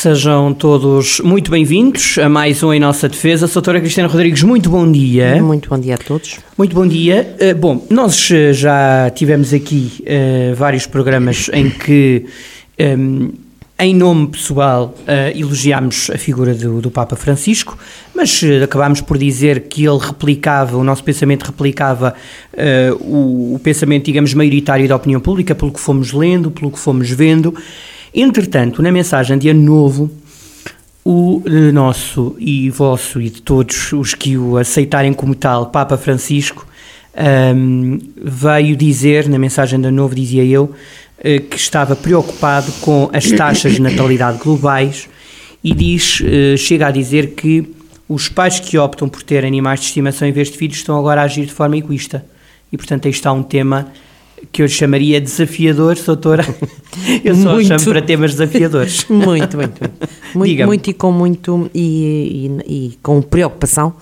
Sejam 0.00 0.54
todos 0.54 1.18
muito 1.24 1.50
bem-vindos 1.50 2.18
a 2.18 2.28
mais 2.28 2.62
um 2.62 2.72
Em 2.72 2.78
Nossa 2.78 3.08
Defesa. 3.08 3.48
Doutora 3.48 3.80
Cristina 3.80 4.06
Rodrigues, 4.06 4.44
muito 4.44 4.70
bom 4.70 4.88
dia. 4.88 5.42
Muito 5.42 5.68
bom 5.68 5.76
dia 5.76 5.96
a 5.96 5.98
todos. 5.98 6.38
Muito 6.56 6.72
bom 6.72 6.86
dia. 6.86 7.34
Uh, 7.40 7.58
bom, 7.58 7.84
nós 7.90 8.30
uh, 8.30 8.52
já 8.52 9.10
tivemos 9.10 9.52
aqui 9.52 10.04
uh, 10.04 10.54
vários 10.54 10.86
programas 10.86 11.50
em 11.52 11.68
que, 11.68 12.26
um, 12.78 13.32
em 13.76 13.92
nome 13.92 14.28
pessoal, 14.28 14.94
elogiámos 15.34 16.10
a 16.10 16.16
figura 16.16 16.54
do, 16.54 16.80
do 16.80 16.92
Papa 16.92 17.16
Francisco, 17.16 17.76
mas 18.14 18.40
acabámos 18.62 19.00
por 19.00 19.18
dizer 19.18 19.62
que 19.62 19.84
ele 19.84 19.98
replicava, 19.98 20.76
o 20.76 20.84
nosso 20.84 21.02
pensamento 21.02 21.44
replicava 21.44 22.14
o, 23.00 23.54
o 23.54 23.60
pensamento, 23.62 24.04
digamos, 24.04 24.32
maioritário 24.32 24.86
da 24.88 24.94
opinião 24.94 25.20
pública, 25.20 25.56
pelo 25.56 25.72
que 25.72 25.80
fomos 25.80 26.12
lendo, 26.12 26.52
pelo 26.52 26.70
que 26.70 26.78
fomos 26.78 27.10
vendo. 27.10 27.52
Entretanto, 28.20 28.82
na 28.82 28.90
mensagem 28.90 29.38
de 29.38 29.48
Ano 29.48 29.62
Novo, 29.62 30.10
o 31.04 31.40
nosso 31.72 32.34
e 32.36 32.68
vosso 32.68 33.20
e 33.20 33.30
de 33.30 33.40
todos 33.40 33.92
os 33.92 34.12
que 34.12 34.36
o 34.36 34.56
aceitarem 34.56 35.12
como 35.12 35.36
tal, 35.36 35.66
Papa 35.66 35.96
Francisco, 35.96 36.66
um, 37.54 37.96
veio 38.20 38.74
dizer, 38.76 39.28
na 39.28 39.38
mensagem 39.38 39.80
de 39.80 39.86
Ano 39.86 39.98
Novo, 39.98 40.16
dizia 40.16 40.44
eu, 40.44 40.74
eh, 41.20 41.38
que 41.38 41.56
estava 41.56 41.94
preocupado 41.94 42.72
com 42.80 43.08
as 43.12 43.30
taxas 43.30 43.74
de 43.74 43.80
natalidade 43.80 44.38
globais 44.38 45.08
e 45.62 45.72
diz, 45.72 46.20
eh, 46.24 46.56
chega 46.56 46.88
a 46.88 46.90
dizer 46.90 47.36
que 47.36 47.72
os 48.08 48.28
pais 48.28 48.58
que 48.58 48.76
optam 48.76 49.08
por 49.08 49.22
ter 49.22 49.44
animais 49.44 49.78
de 49.78 49.86
estimação 49.86 50.26
em 50.26 50.32
vez 50.32 50.50
de 50.50 50.58
filhos 50.58 50.78
estão 50.78 50.98
agora 50.98 51.20
a 51.20 51.24
agir 51.24 51.46
de 51.46 51.52
forma 51.52 51.76
egoísta. 51.76 52.24
E, 52.72 52.76
portanto, 52.76 53.06
aí 53.06 53.12
está 53.12 53.32
um 53.32 53.44
tema 53.44 53.92
que 54.52 54.62
eu 54.62 54.68
chamaria 54.68 55.20
desafiadores, 55.20 56.04
doutora. 56.04 56.44
Eu 57.24 57.34
só 57.34 57.54
muito. 57.54 57.68
chamo 57.68 57.84
para 57.84 58.02
temas 58.02 58.32
desafiadores. 58.32 59.04
Muito, 59.10 59.56
muito, 59.56 59.80
muito. 60.34 60.66
Muito, 60.66 60.90
e 60.90 60.94
com 60.94 61.12
muito 61.12 61.70
e, 61.74 62.50
e, 62.66 62.86
e, 62.88 62.98
com 63.02 63.22
preocupação. 63.22 63.94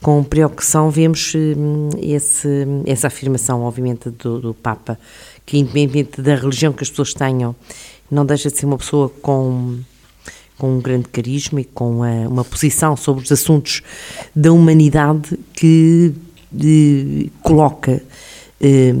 Com 0.00 0.24
preocupação 0.24 0.90
vemos 0.90 1.32
hum, 1.34 1.90
esse, 2.00 2.48
essa 2.86 3.08
afirmação, 3.08 3.62
obviamente, 3.62 4.10
do, 4.10 4.40
do 4.40 4.54
Papa, 4.54 4.98
que 5.44 5.58
independentemente 5.58 6.22
da 6.22 6.34
religião 6.34 6.72
que 6.72 6.82
as 6.82 6.90
pessoas 6.90 7.12
tenham, 7.12 7.54
não 8.10 8.24
deixa 8.24 8.50
de 8.50 8.56
ser 8.56 8.66
uma 8.66 8.78
pessoa 8.78 9.08
com 9.20 9.78
com 10.58 10.76
um 10.76 10.80
grande 10.80 11.08
carisma 11.08 11.60
e 11.60 11.64
com 11.64 11.96
uma, 11.96 12.28
uma 12.28 12.44
posição 12.44 12.96
sobre 12.96 13.24
os 13.24 13.32
assuntos 13.32 13.82
da 14.34 14.52
humanidade 14.52 15.36
que 15.54 16.14
de, 16.52 17.32
coloca 17.42 18.00
eh, 18.60 18.94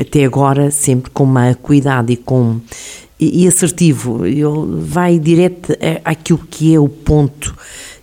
até 0.00 0.24
agora 0.24 0.70
sempre 0.70 1.10
com 1.10 1.24
uma 1.24 1.54
cuidado 1.54 2.10
e 2.10 2.16
com 2.16 2.60
e, 3.18 3.46
assertivo. 3.48 4.24
Ele 4.24 4.82
vai 4.84 5.18
direto 5.18 5.76
àquilo 6.04 6.38
que 6.50 6.74
é 6.74 6.78
o 6.78 6.88
ponto 6.88 7.56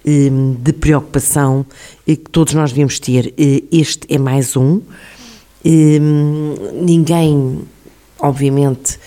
um, 0.05 0.55
de 0.59 0.73
preocupação 0.73 1.65
que 2.05 2.15
todos 2.17 2.53
nós 2.53 2.71
devemos 2.71 2.99
ter. 2.99 3.33
Este 3.71 4.13
é 4.13 4.17
mais 4.17 4.55
um. 4.55 4.81
um 5.65 6.55
ninguém, 6.83 7.61
obviamente, 8.19 8.99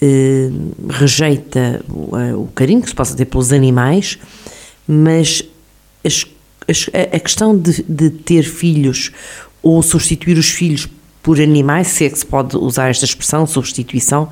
um, 0.00 0.88
rejeita 0.88 1.84
o, 1.88 2.48
carinho 2.54 2.82
que 2.82 2.88
se 2.88 2.94
possa 2.94 3.16
ter 3.16 3.24
pelos 3.24 3.52
animais, 3.52 4.18
mas 4.86 5.42
as, 6.04 6.24
as, 6.68 6.88
a 7.14 7.18
questão 7.18 7.58
de, 7.58 7.82
de 7.82 8.10
ter 8.10 8.44
filhos 8.44 9.10
ou 9.60 9.82
substituir 9.82 10.38
os 10.38 10.48
filhos 10.48 10.88
por 11.28 11.38
animais, 11.42 11.88
se 11.88 12.06
é 12.06 12.08
que 12.08 12.18
se 12.18 12.24
pode 12.24 12.56
usar 12.56 12.88
esta 12.88 13.04
expressão, 13.04 13.46
substituição, 13.46 14.30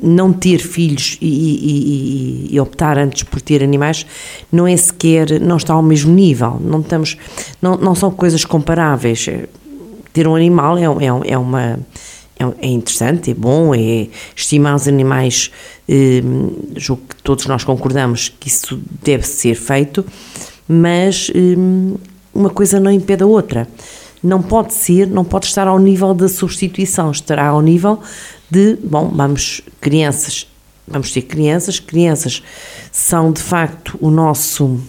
não 0.00 0.32
ter 0.32 0.60
filhos 0.60 1.18
e, 1.20 1.28
e, 1.28 2.54
e, 2.54 2.58
optar 2.58 2.96
antes 2.96 3.22
por 3.24 3.38
ter 3.42 3.62
animais 3.62 4.06
não 4.50 4.66
é 4.66 4.74
sequer, 4.74 5.38
não 5.38 5.58
está 5.58 5.74
ao 5.74 5.82
mesmo 5.82 6.10
nível, 6.14 6.58
não 6.58 6.80
estamos, 6.80 7.18
não, 7.60 7.76
não 7.76 7.94
são 7.94 8.10
coisas 8.10 8.46
comparáveis. 8.46 9.28
Ter 10.10 10.26
um 10.26 10.34
animal 10.34 10.78
é, 10.78 10.84
é, 10.84 11.32
é 11.32 11.36
uma 11.36 11.78
é, 12.38 12.44
é 12.62 12.68
interessante, 12.68 13.32
é 13.32 13.34
bom, 13.34 13.74
é 13.74 14.08
estimar 14.34 14.74
os 14.74 14.88
animais, 14.88 15.50
eh, 15.86 16.22
julgo 16.76 17.02
que 17.10 17.22
todos 17.22 17.44
nós 17.44 17.62
concordamos 17.62 18.32
que 18.40 18.48
isso 18.48 18.80
deve 19.02 19.26
ser 19.26 19.54
feito, 19.54 20.02
mas 20.66 21.30
eh, 21.34 21.98
uma 22.32 22.48
coisa 22.48 22.80
não 22.80 22.90
impede 22.90 23.22
a 23.22 23.26
outra 23.26 23.68
não 24.22 24.42
pode 24.42 24.74
ser, 24.74 25.06
não 25.06 25.24
pode 25.24 25.46
estar 25.46 25.66
ao 25.66 25.78
nível 25.78 26.14
da 26.14 26.28
substituição, 26.28 27.10
estará 27.10 27.48
ao 27.48 27.60
nível 27.60 28.00
de, 28.50 28.76
bom, 28.82 29.08
vamos, 29.08 29.60
crianças, 29.80 30.46
vamos 30.86 31.12
ter 31.12 31.22
crianças, 31.22 31.78
crianças 31.78 32.42
são 32.90 33.32
de 33.32 33.42
facto 33.42 33.96
o 34.00 34.10
nosso 34.10 34.80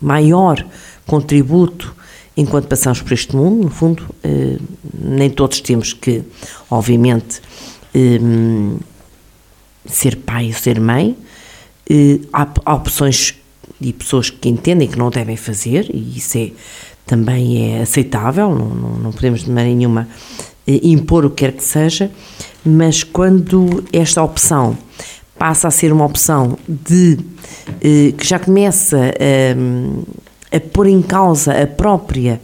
maior 0.00 0.64
contributo 1.06 1.94
enquanto 2.36 2.68
passamos 2.68 3.02
por 3.02 3.12
este 3.12 3.36
mundo, 3.36 3.64
no 3.64 3.70
fundo, 3.70 4.06
eh, 4.22 4.58
nem 4.94 5.28
todos 5.28 5.60
temos 5.60 5.92
que, 5.92 6.22
obviamente, 6.70 7.42
eh, 7.94 8.18
ser 9.84 10.16
pai 10.16 10.46
ou 10.46 10.52
ser 10.54 10.80
mãe, 10.80 11.16
eh, 11.88 12.20
há, 12.32 12.48
há 12.64 12.74
opções 12.74 13.34
de 13.78 13.92
pessoas 13.92 14.30
que 14.30 14.48
entendem 14.48 14.88
que 14.88 14.98
não 14.98 15.10
devem 15.10 15.36
fazer, 15.36 15.90
e 15.92 16.16
isso 16.16 16.38
é 16.38 16.50
também 17.10 17.74
é 17.74 17.82
aceitável, 17.82 18.54
não, 18.54 18.68
não, 18.68 19.10
podemos 19.10 19.40
de 19.42 19.50
maneira 19.50 19.76
nenhuma 19.76 20.08
eh, 20.64 20.78
impor 20.84 21.26
o 21.26 21.30
que 21.30 21.44
quer 21.44 21.52
que 21.52 21.64
seja, 21.64 22.08
mas 22.64 23.02
quando 23.02 23.82
esta 23.92 24.22
opção 24.22 24.78
passa 25.36 25.66
a 25.66 25.72
ser 25.72 25.92
uma 25.92 26.04
opção 26.04 26.56
de 26.68 27.18
eh, 27.82 28.12
que 28.16 28.24
já 28.24 28.38
começa 28.38 28.96
a, 28.96 30.56
a 30.56 30.60
pôr 30.60 30.86
em 30.86 31.02
causa 31.02 31.52
a 31.60 31.66
própria 31.66 32.40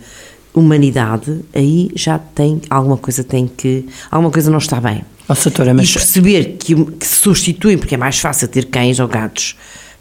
humanidade, 0.53 1.43
aí 1.55 1.93
já 1.95 2.19
tem 2.19 2.61
alguma 2.69 2.97
coisa 2.97 3.23
tem 3.23 3.47
que 3.47 3.87
alguma 4.11 4.33
coisa 4.33 4.51
não 4.51 4.59
está 4.59 4.81
bem. 4.81 5.05
Oh, 5.29 5.35
doutora, 5.35 5.73
mas... 5.75 5.91
E 5.91 5.93
perceber 5.93 6.57
que, 6.59 6.75
que 6.75 7.07
se 7.07 7.17
substituem, 7.17 7.79
porque 7.79 7.95
é 7.95 7.99
mais 7.99 8.19
fácil 8.19 8.49
ter 8.49 8.65
cães 8.65 8.99
ou 8.99 9.07
gatos 9.07 9.57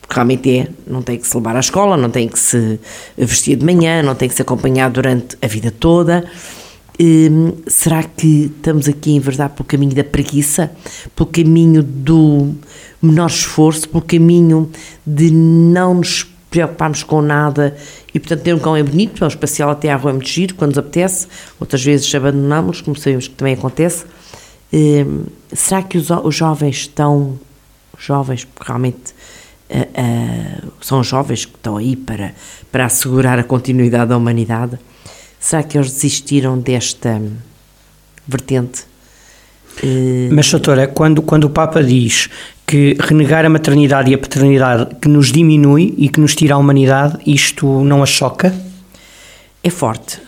porque 0.05 0.13
realmente 0.15 0.57
é, 0.59 0.67
não 0.85 1.01
tem 1.01 1.17
que 1.17 1.27
se 1.27 1.35
levar 1.35 1.55
à 1.55 1.59
escola, 1.59 1.97
não 1.97 2.09
tem 2.09 2.27
que 2.27 2.37
se 2.37 2.79
vestir 3.17 3.57
de 3.57 3.65
manhã, 3.65 4.03
não 4.03 4.13
tem 4.13 4.29
que 4.29 4.35
se 4.35 4.41
acompanhar 4.41 4.89
durante 4.89 5.35
a 5.41 5.47
vida 5.47 5.71
toda. 5.71 6.23
Hum, 6.99 7.53
será 7.67 8.03
que 8.03 8.51
estamos 8.55 8.87
aqui 8.87 9.11
em 9.15 9.19
verdade 9.19 9.53
pelo 9.53 9.65
caminho 9.65 9.95
da 9.95 10.03
preguiça, 10.03 10.71
pelo 11.15 11.27
caminho 11.29 11.81
do 11.81 12.53
menor 13.01 13.27
esforço, 13.27 13.89
pelo 13.89 14.03
caminho 14.03 14.69
de 15.05 15.31
não 15.31 15.95
nos 15.95 16.23
preocuparmos 16.51 17.03
com 17.03 17.21
nada 17.21 17.75
e, 18.13 18.19
portanto, 18.19 18.43
ter 18.43 18.53
um 18.53 18.59
cão 18.59 18.77
é 18.77 18.83
bonito, 18.83 19.23
é 19.23 19.25
um 19.25 19.27
espacial 19.27 19.71
até 19.71 19.91
à 19.91 19.97
rua 19.97 20.11
é 20.11 20.13
muito 20.13 20.29
giro, 20.29 20.53
quando 20.55 20.69
nos 20.69 20.77
apetece, 20.77 21.27
outras 21.59 21.83
vezes 21.83 22.13
abandonamos, 22.13 22.79
como 22.79 22.95
sabemos 22.95 23.27
que 23.27 23.33
também 23.33 23.55
acontece. 23.55 24.05
Hum, 24.71 25.23
será 25.51 25.81
que 25.81 25.97
os, 25.97 26.09
os 26.09 26.35
jovens 26.35 26.77
estão, 26.77 27.39
jovens, 27.97 28.45
porque 28.45 28.67
realmente 28.67 29.15
uh, 29.69 30.71
são 30.81 31.03
jovens 31.03 31.45
que 31.45 31.55
estão 31.55 31.77
aí 31.77 31.95
para, 31.95 32.33
para 32.71 32.85
assegurar 32.85 33.39
a 33.39 33.43
continuidade 33.43 34.09
da 34.09 34.17
humanidade. 34.17 34.77
Será 35.39 35.63
que 35.63 35.77
eles 35.77 35.91
desistiram 35.91 36.57
desta 36.57 37.21
vertente? 38.27 38.83
Uh, 39.83 40.33
Mas, 40.33 40.49
doutora, 40.49 40.87
quando, 40.87 41.21
quando 41.21 41.45
o 41.45 41.49
Papa 41.49 41.83
diz 41.83 42.29
que 42.65 42.97
renegar 42.99 43.45
a 43.45 43.49
maternidade 43.49 44.09
e 44.09 44.15
a 44.15 44.17
paternidade 44.17 44.95
que 44.95 45.07
nos 45.07 45.31
diminui 45.31 45.93
e 45.97 46.09
que 46.09 46.19
nos 46.19 46.35
tira 46.35 46.55
a 46.55 46.57
humanidade, 46.57 47.19
isto 47.25 47.83
não 47.83 48.01
a 48.01 48.05
choca? 48.05 48.55
É 49.63 49.69
forte. 49.69 50.19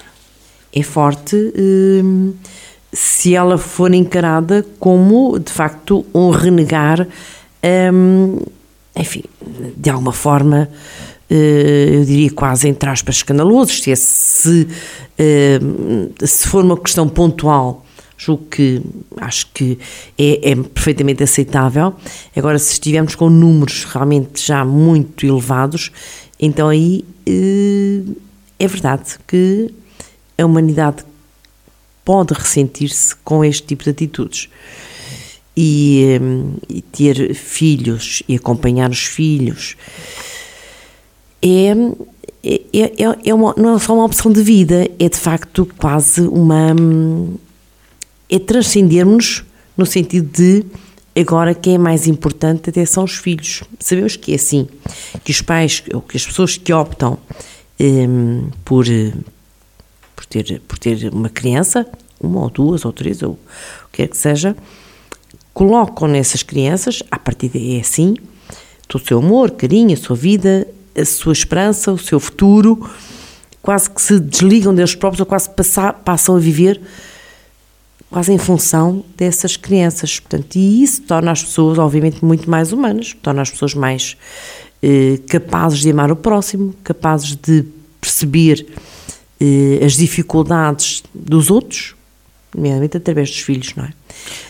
É 0.74 0.84
forte 0.84 1.36
uh, 1.36 2.36
se 2.92 3.36
ela 3.36 3.58
for 3.58 3.94
encarada 3.94 4.66
como, 4.80 5.40
de 5.40 5.52
facto, 5.52 6.06
um 6.14 6.30
renegar 6.30 7.08
um, 7.94 8.40
enfim, 8.98 9.24
de 9.76 9.90
alguma 9.90 10.12
forma, 10.12 10.70
eh, 11.30 11.90
eu 11.94 12.06
diria 12.06 12.32
quase 12.32 12.68
entre 12.68 12.90
aspas 12.90 13.18
escandalosos, 13.18 13.82
se, 13.82 13.96
se, 13.96 14.68
eh, 15.18 15.60
se 16.26 16.48
for 16.48 16.64
uma 16.64 16.78
questão 16.78 17.08
pontual, 17.08 17.86
julgo 18.18 18.46
que 18.46 18.82
acho 19.18 19.48
que 19.54 19.78
é, 20.18 20.52
é, 20.52 20.56
perfeitamente 20.56 21.24
aceitável. 21.24 21.94
Agora, 22.36 22.58
se 22.58 22.74
estivermos 22.74 23.14
com 23.14 23.30
números 23.30 23.84
realmente 23.84 24.46
já 24.46 24.66
muito 24.66 25.26
elevados, 25.26 25.92
então 26.40 26.70
aí 26.70 27.06
eh, 27.26 28.02
é 28.60 28.68
verdade 28.68 29.18
que 29.28 29.72
a 30.38 30.46
humanidade 30.46 31.04
pode 32.04 32.34
ressentir-se 32.34 33.16
com 33.18 33.44
este 33.44 33.68
tipo 33.68 33.84
de 33.84 33.90
atitudes 33.90 34.50
e, 35.58 36.20
e 36.70 36.82
ter 36.84 37.34
filhos 37.34 38.22
e 38.30 38.36
acompanhar 38.36 38.92
os 38.92 39.04
filhos 39.04 39.76
é, 41.42 41.72
é, 42.44 43.04
é, 43.04 43.30
é 43.30 43.34
uma, 43.34 43.56
não 43.58 43.76
é 43.76 43.80
só 43.80 43.96
uma 43.96 44.06
opção 44.06 44.32
de 44.32 44.44
vida, 44.44 44.88
é 45.00 45.10
de 45.10 45.18
facto 45.18 45.68
quase 45.78 46.22
uma. 46.22 46.76
É 48.30 48.38
transcendermos 48.40 49.44
no 49.76 49.86
sentido 49.86 50.30
de 50.32 50.66
Agora, 51.20 51.56
quem 51.56 51.74
é 51.74 51.78
mais 51.80 52.06
importante 52.06 52.70
até 52.70 52.86
são 52.86 53.04
os 53.04 53.16
filhos. 53.16 53.64
Sabemos 53.80 54.16
que 54.16 54.34
é 54.34 54.36
assim, 54.36 54.68
que 55.24 55.32
os 55.32 55.42
pais, 55.42 55.82
ou 55.92 56.00
que 56.00 56.16
as 56.16 56.24
pessoas 56.24 56.58
que 56.58 56.72
optam 56.72 57.18
um, 57.80 58.52
por, 58.64 58.86
por, 60.16 60.26
ter, 60.28 60.62
por 60.68 60.78
ter 60.78 61.12
uma 61.12 61.28
criança, 61.28 61.88
uma 62.22 62.42
ou 62.42 62.52
duas 62.52 62.86
ou 62.86 62.94
três, 62.94 63.24
ou 63.24 63.32
o 63.32 63.38
que 63.92 64.04
quer 64.04 64.10
que 64.10 64.18
seja, 64.18 64.56
colocam 65.58 66.08
nessas 66.08 66.44
crianças, 66.44 67.02
a 67.10 67.18
partir 67.18 67.50
daí 67.50 67.78
é 67.78 67.80
assim, 67.80 68.14
todo 68.88 69.02
o 69.02 69.08
seu 69.08 69.18
amor, 69.18 69.50
carinho, 69.50 69.92
a 69.92 69.98
sua 69.98 70.16
vida, 70.16 70.68
a 70.96 71.04
sua 71.04 71.34
esperança, 71.34 71.92
o 71.92 71.98
seu 71.98 72.20
futuro, 72.20 72.88
quase 73.60 73.90
que 73.90 74.00
se 74.00 74.20
desligam 74.20 74.76
deles 74.76 74.94
próprios 74.94 75.20
ou 75.20 75.26
quase 75.26 75.50
passar, 75.50 75.94
passam 75.94 76.36
a 76.36 76.40
viver 76.40 76.80
quase 78.08 78.32
em 78.32 78.38
função 78.38 79.04
dessas 79.18 79.58
crianças. 79.58 80.20
Portanto, 80.20 80.56
e 80.58 80.84
isso 80.84 81.02
torna 81.02 81.32
as 81.32 81.42
pessoas, 81.42 81.80
obviamente, 81.80 82.24
muito 82.24 82.48
mais 82.48 82.72
humanas, 82.72 83.18
torna 83.20 83.42
as 83.42 83.50
pessoas 83.50 83.74
mais 83.74 84.16
eh, 84.84 85.20
capazes 85.28 85.80
de 85.80 85.90
amar 85.90 86.12
o 86.12 86.16
próximo, 86.16 86.72
capazes 86.84 87.36
de 87.36 87.66
perceber 88.00 88.64
eh, 89.42 89.84
as 89.84 89.94
dificuldades 89.94 91.02
dos 91.16 91.50
outros, 91.50 91.96
nomeadamente 92.56 92.96
através 92.96 93.32
dos 93.32 93.40
filhos, 93.40 93.74
não 93.76 93.86
é? 93.86 93.90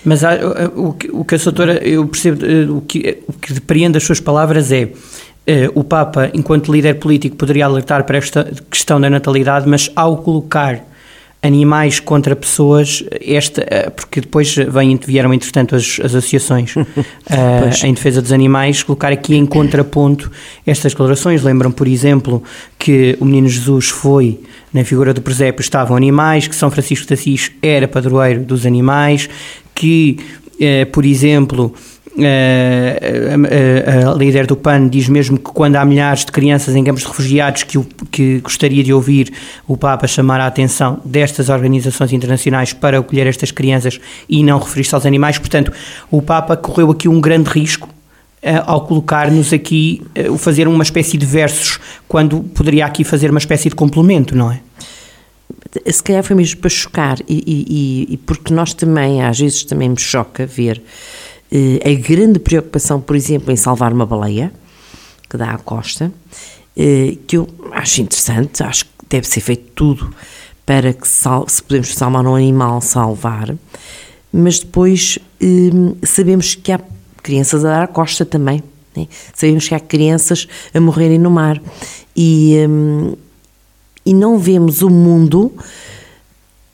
Mas 0.04 0.24
há, 0.24 0.32
o, 0.76 0.94
que, 0.94 1.10
o 1.12 1.24
que 1.24 1.36
a 1.36 1.38
doutora, 1.38 1.74
eu 1.88 2.08
percebo, 2.08 2.46
eh, 2.46 2.70
o 2.70 2.82
que, 2.82 3.20
o 3.28 3.34
que 3.34 3.54
depreende 3.54 3.98
as 3.98 4.04
suas 4.04 4.20
palavras 4.20 4.72
é 4.72 4.90
eh, 5.46 5.70
o 5.74 5.84
Papa, 5.84 6.30
enquanto 6.34 6.72
líder 6.72 6.96
político, 6.96 7.36
poderia 7.36 7.66
alertar 7.66 8.04
para 8.04 8.18
esta 8.18 8.52
questão 8.70 9.00
da 9.00 9.10
natalidade, 9.10 9.68
mas 9.68 9.90
ao 9.96 10.18
colocar 10.18 10.84
animais 11.42 12.00
contra 12.00 12.36
pessoas, 12.36 13.04
esta, 13.22 13.62
eh, 13.70 13.90
porque 13.90 14.22
depois 14.22 14.56
vem, 14.56 14.98
vieram, 14.98 15.34
entretanto, 15.34 15.76
as, 15.76 16.00
as 16.04 16.16
associações 16.16 16.76
uh, 16.76 16.84
em 17.86 17.94
defesa 17.94 18.22
dos 18.22 18.32
animais, 18.32 18.82
colocar 18.84 19.12
aqui 19.12 19.36
em 19.36 19.46
contraponto 19.46 20.32
estas 20.66 20.94
declarações. 20.94 21.44
Lembram, 21.44 21.72
por 21.72 21.88
exemplo, 21.88 22.44
que 22.78 23.16
o 23.20 23.26
menino 23.26 23.48
Jesus 23.48 23.90
foi, 23.90 24.40
na 24.74 24.84
figura 24.84 25.14
do 25.14 25.22
presépio, 25.22 25.62
estavam 25.62 25.96
animais, 25.96 26.48
que 26.48 26.56
São 26.56 26.72
Francisco 26.72 27.08
de 27.08 27.14
Assis 27.14 27.52
era 27.62 27.88
padroeiro 27.88 28.44
dos 28.44 28.66
animais, 28.66 29.30
que, 29.76 30.18
uh, 30.56 30.92
por 30.92 31.06
exemplo, 31.06 31.74
a, 32.26 34.10
a, 34.10 34.14
líder 34.16 34.48
do 34.48 34.56
PAN 34.56 34.88
diz 34.88 35.08
mesmo 35.08 35.38
que 35.38 35.52
quando 35.52 35.76
há 35.76 35.86
milhares 35.86 36.26
de 36.26 36.32
crianças 36.32 36.76
em 36.76 36.84
campos 36.84 37.04
de 37.04 37.08
refugiados 37.08 37.64
que, 37.64 37.78
o, 37.78 37.86
que 38.12 38.40
gostaria 38.40 38.84
de 38.84 38.92
ouvir 38.94 39.32
o 39.68 39.78
Papa 39.78 40.08
chamar 40.08 40.40
a 40.40 40.48
atenção 40.48 41.00
destas 41.06 41.50
organizações 41.50 42.12
internacionais 42.14 42.74
para 42.74 43.00
acolher 43.00 43.28
estas 43.28 43.52
crianças 43.52 44.00
e 44.28 44.44
não 44.44 44.60
referir-se 44.60 44.96
aos 44.96 45.06
animais. 45.06 45.38
Portanto, 45.38 45.72
o 46.10 46.22
Papa 46.22 46.58
correu 46.58 46.92
aqui 46.92 47.08
um 47.08 47.22
grande 47.22 47.50
risco 47.50 47.90
ao 48.66 48.82
colocar-nos 48.82 49.52
aqui, 49.52 50.02
o 50.30 50.38
fazer 50.38 50.68
uma 50.68 50.84
espécie 50.84 51.18
de 51.18 51.26
versos, 51.26 51.80
quando 52.08 52.42
poderia 52.44 52.86
aqui 52.86 53.04
fazer 53.04 53.30
uma 53.30 53.40
espécie 53.40 53.68
de 53.70 53.76
complemento, 53.76 54.36
não 54.36 54.52
é? 54.52 54.62
Se 55.92 56.02
calhar 56.02 56.24
foi 56.24 56.36
mesmo 56.36 56.60
para 56.60 56.70
chocar, 56.70 57.18
e, 57.28 57.44
e, 58.08 58.14
e 58.14 58.18
porque 58.18 58.54
nós 58.54 58.74
também, 58.74 59.24
às 59.24 59.40
vezes, 59.40 59.64
também 59.64 59.90
me 59.90 60.00
choca 60.00 60.46
ver 60.46 60.82
eh, 60.82 60.82
a 61.52 61.94
grande 61.94 62.40
preocupação, 62.40 63.00
por 63.00 63.16
exemplo, 63.16 63.52
em 63.52 63.56
salvar 63.56 63.94
uma 63.94 64.06
baleia, 64.06 64.52
que 65.30 65.38
dá 65.38 65.52
à 65.52 65.58
costa, 65.58 66.12
eh, 66.76 67.18
que 67.26 67.38
eu 67.38 67.48
acho 67.72 68.02
interessante, 68.02 68.64
acho 68.64 68.86
que 68.86 68.92
deve 69.10 69.28
ser 69.28 69.42
feito 69.42 69.72
tudo 69.74 70.14
para 70.66 70.94
que, 70.94 71.08
se 71.08 71.64
podemos 71.64 71.94
salvar 71.94 72.26
um 72.26 72.36
animal, 72.36 72.82
salvar, 72.82 73.56
mas 74.32 74.60
depois 74.60 75.20
eh, 75.42 75.72
sabemos 76.04 76.56
que 76.56 76.72
há 76.72 76.80
crianças 77.24 77.64
a 77.66 77.70
dar 77.70 77.84
à 77.84 77.88
costa 77.88 78.26
também, 78.26 78.64
né? 78.96 79.08
sabemos 79.34 79.68
que 79.68 79.76
há 79.76 79.80
crianças 79.80 80.48
a 80.74 80.80
morrerem 80.80 81.20
no 81.20 81.30
mar 81.32 81.62
e, 82.16 82.56
e 84.06 84.14
não 84.14 84.40
vemos 84.40 84.82
o 84.82 84.90
mundo 84.90 85.52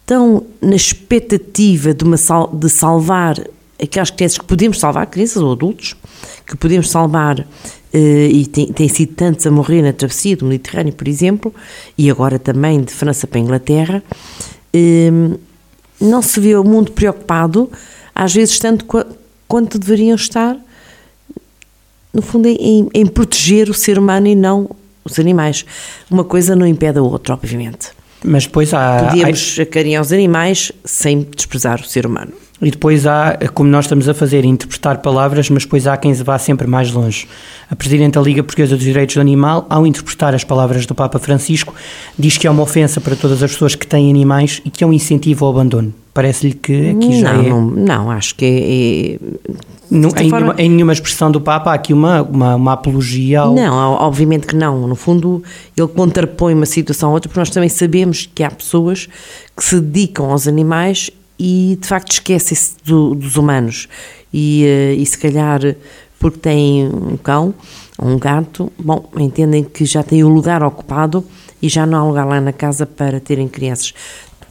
tão 0.06 0.44
na 0.62 0.76
expectativa 0.76 1.94
de, 1.94 2.04
uma, 2.04 2.18
de 2.54 2.70
salvar 2.70 3.36
aquelas 3.84 4.10
crianças 4.10 4.38
que 4.38 4.46
podemos 4.46 4.80
salvar, 4.80 5.06
crianças 5.08 5.42
ou 5.42 5.52
adultos, 5.52 5.96
que 6.46 6.56
podemos 6.56 6.90
salvar, 6.90 7.46
eh, 7.94 8.30
e 8.32 8.46
tem, 8.48 8.68
tem 8.68 8.88
sido 8.88 9.14
tantos 9.14 9.46
a 9.46 9.52
morrer 9.52 9.82
na 9.82 9.94
travessia 9.94 10.36
do 10.36 10.46
Mediterrâneo, 10.46 10.94
por 10.94 11.08
exemplo, 11.08 11.54
e 11.98 12.10
agora 12.10 12.40
também 12.40 12.82
de 12.82 12.92
França 12.92 13.28
para 13.28 13.40
a 13.40 13.42
Inglaterra, 13.42 14.04
ehm, 14.74 15.36
não 16.02 16.22
se 16.22 16.40
vê 16.40 16.56
o 16.56 16.64
mundo 16.64 16.92
preocupado, 16.92 17.70
às 18.16 18.34
vezes 18.34 18.58
tanto 18.60 18.86
quanto 19.48 19.78
deveriam 19.78 20.16
estar, 20.16 20.58
no 22.14 22.22
fundo, 22.22 22.48
em, 22.48 22.90
em 22.94 23.06
proteger 23.06 23.70
o 23.70 23.74
ser 23.74 23.98
humano 23.98 24.28
e 24.28 24.36
não 24.36 24.70
os 25.04 25.20
animais. 25.20 25.66
Uma 26.10 26.24
coisa 26.24 26.56
não 26.56 26.66
impede 26.66 27.00
a 27.00 27.02
outra, 27.02 27.34
obviamente. 27.34 27.90
Mas 28.24 28.46
depois 28.46 28.74
há. 28.74 29.08
Podíamos 29.10 29.58
há... 29.60 29.64
acarinhar 29.64 30.02
os 30.02 30.14
animais 30.14 30.72
sem 30.86 31.22
desprezar 31.22 31.82
o 31.82 31.86
ser 31.86 32.06
humano. 32.06 32.32
E 32.64 32.72
depois 32.72 33.06
há, 33.06 33.38
como 33.54 33.70
nós 33.70 33.86
estamos 33.86 34.08
a 34.08 34.14
fazer, 34.14 34.46
interpretar 34.46 35.00
palavras, 35.00 35.50
mas 35.50 35.64
depois 35.64 35.86
há 35.86 35.98
quem 35.98 36.14
se 36.14 36.24
vá 36.24 36.40
sempre 36.40 36.66
mais 36.66 36.92
longe. 36.92 37.28
A 37.70 37.76
Presidente 37.76 38.14
da 38.14 38.22
Liga 38.22 38.42
Portuguesa 38.42 38.76
dos 38.76 38.86
Direitos 38.86 39.16
do 39.16 39.22
Animal, 39.22 39.66
ao 39.70 39.86
interpretar 39.86 40.34
as 40.34 40.44
palavras 40.44 40.86
do 40.86 40.96
Papa 40.96 41.20
Francisco, 41.20 41.74
diz 42.18 42.38
que 42.38 42.48
é 42.48 42.52
uma 42.52 42.64
ofensa 42.64 43.02
para 43.02 43.16
todas 43.16 43.44
as 43.44 43.52
pessoas 43.52 43.76
que 43.76 43.86
têm 43.86 44.10
animais 44.10 44.62
e 44.64 44.70
que 44.70 44.84
é 44.84 44.88
um 44.88 44.94
incentivo 44.94 45.46
ao 45.46 45.52
abandono. 45.52 45.94
Parece-lhe 46.14 46.54
que 46.54 46.92
aqui 46.92 47.20
já 47.20 47.34
não, 47.34 47.42
é... 47.42 47.50
Não, 47.50 47.62
não, 47.62 48.12
acho 48.12 48.36
que 48.36 48.46
é... 48.46 49.16
é... 49.16 49.54
Não, 49.92 50.10
em, 50.10 50.30
forma... 50.30 50.40
nenhuma, 50.40 50.56
em, 50.58 50.70
nenhuma, 50.70 50.94
expressão 50.94 51.30
do 51.30 51.42
Papa 51.42 51.72
há 51.72 51.74
aqui 51.74 51.94
uma, 51.94 52.24
uma, 52.24 52.56
uma 52.56 52.74
apologia 52.74 53.42
ao... 53.42 53.54
Não, 53.54 53.76
obviamente 53.94 54.48
que 54.48 54.56
não. 54.56 54.88
No 54.88 54.96
fundo, 54.96 55.44
ele 55.78 55.88
contrapõe 55.88 56.54
uma 56.54 56.66
situação 56.66 57.10
a 57.10 57.14
outra, 57.14 57.30
porque 57.30 57.40
nós 57.40 57.50
também 57.50 57.70
sabemos 57.70 58.28
que 58.34 58.44
há 58.44 58.50
pessoas 58.50 59.08
que 59.56 59.64
se 59.64 59.80
dedicam 59.80 60.32
aos 60.32 60.48
animais 60.48 61.12
e 61.38 61.78
de 61.80 61.88
facto 61.88 62.12
esquecem-se 62.12 62.76
do, 62.84 63.16
dos 63.16 63.36
humanos 63.36 63.88
e, 64.34 64.66
uh, 64.66 65.02
e 65.02 65.06
se 65.06 65.18
calhar 65.18 65.60
porque 66.20 66.40
têm 66.40 66.88
um 66.88 67.18
cão 67.18 67.54
ou 67.98 68.08
um 68.08 68.18
gato, 68.18 68.72
bom, 68.80 69.10
entendem 69.18 69.64
que 69.64 69.86
já 69.86 70.02
têm 70.02 70.24
o 70.24 70.30
lugar 70.30 70.64
ocupado 70.64 71.24
e 71.62 71.68
já 71.68 71.86
não 71.86 72.00
há 72.00 72.08
lugar 72.08 72.26
lá 72.26 72.40
na 72.40 72.54
casa 72.54 72.86
para 72.86 73.20
terem 73.20 73.48
crianças. 73.48 73.94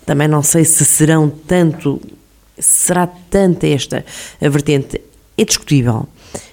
Também 0.05 0.29
não 0.29 0.43
sei 0.43 0.64
se 0.64 0.84
serão 0.84 1.29
tanto, 1.31 2.00
será 2.58 3.06
tanta 3.06 3.67
esta 3.67 4.05
a 4.40 4.49
vertente, 4.49 5.00
é 5.37 5.44
discutível. 5.44 6.06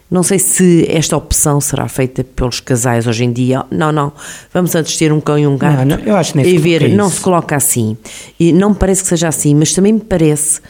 Não 0.09 0.23
sei 0.23 0.39
se 0.39 0.87
esta 0.89 1.15
opção 1.15 1.61
será 1.61 1.87
feita 1.87 2.23
pelos 2.23 2.59
casais 2.59 3.05
hoje 3.05 3.23
em 3.23 3.31
dia. 3.31 3.63
Não, 3.69 3.91
não. 3.91 4.11
Vamos 4.51 4.73
antes 4.73 4.97
ter 4.97 5.13
um 5.13 5.21
cão 5.21 5.37
e 5.37 5.45
um 5.45 5.55
gato. 5.55 5.85
Não, 5.85 5.97
não, 5.97 6.03
eu 6.03 6.15
acho 6.15 6.33
que 6.33 6.39
e 6.39 6.57
ver, 6.57 6.83
é 6.83 6.87
não 6.87 7.09
se 7.09 7.19
coloca 7.21 7.55
assim. 7.55 7.95
E 8.39 8.51
não 8.51 8.69
me 8.69 8.75
parece 8.75 9.03
que 9.03 9.07
seja 9.07 9.27
assim, 9.27 9.53
mas 9.53 9.71
também 9.71 9.93
me 9.93 9.99
parece 9.99 10.61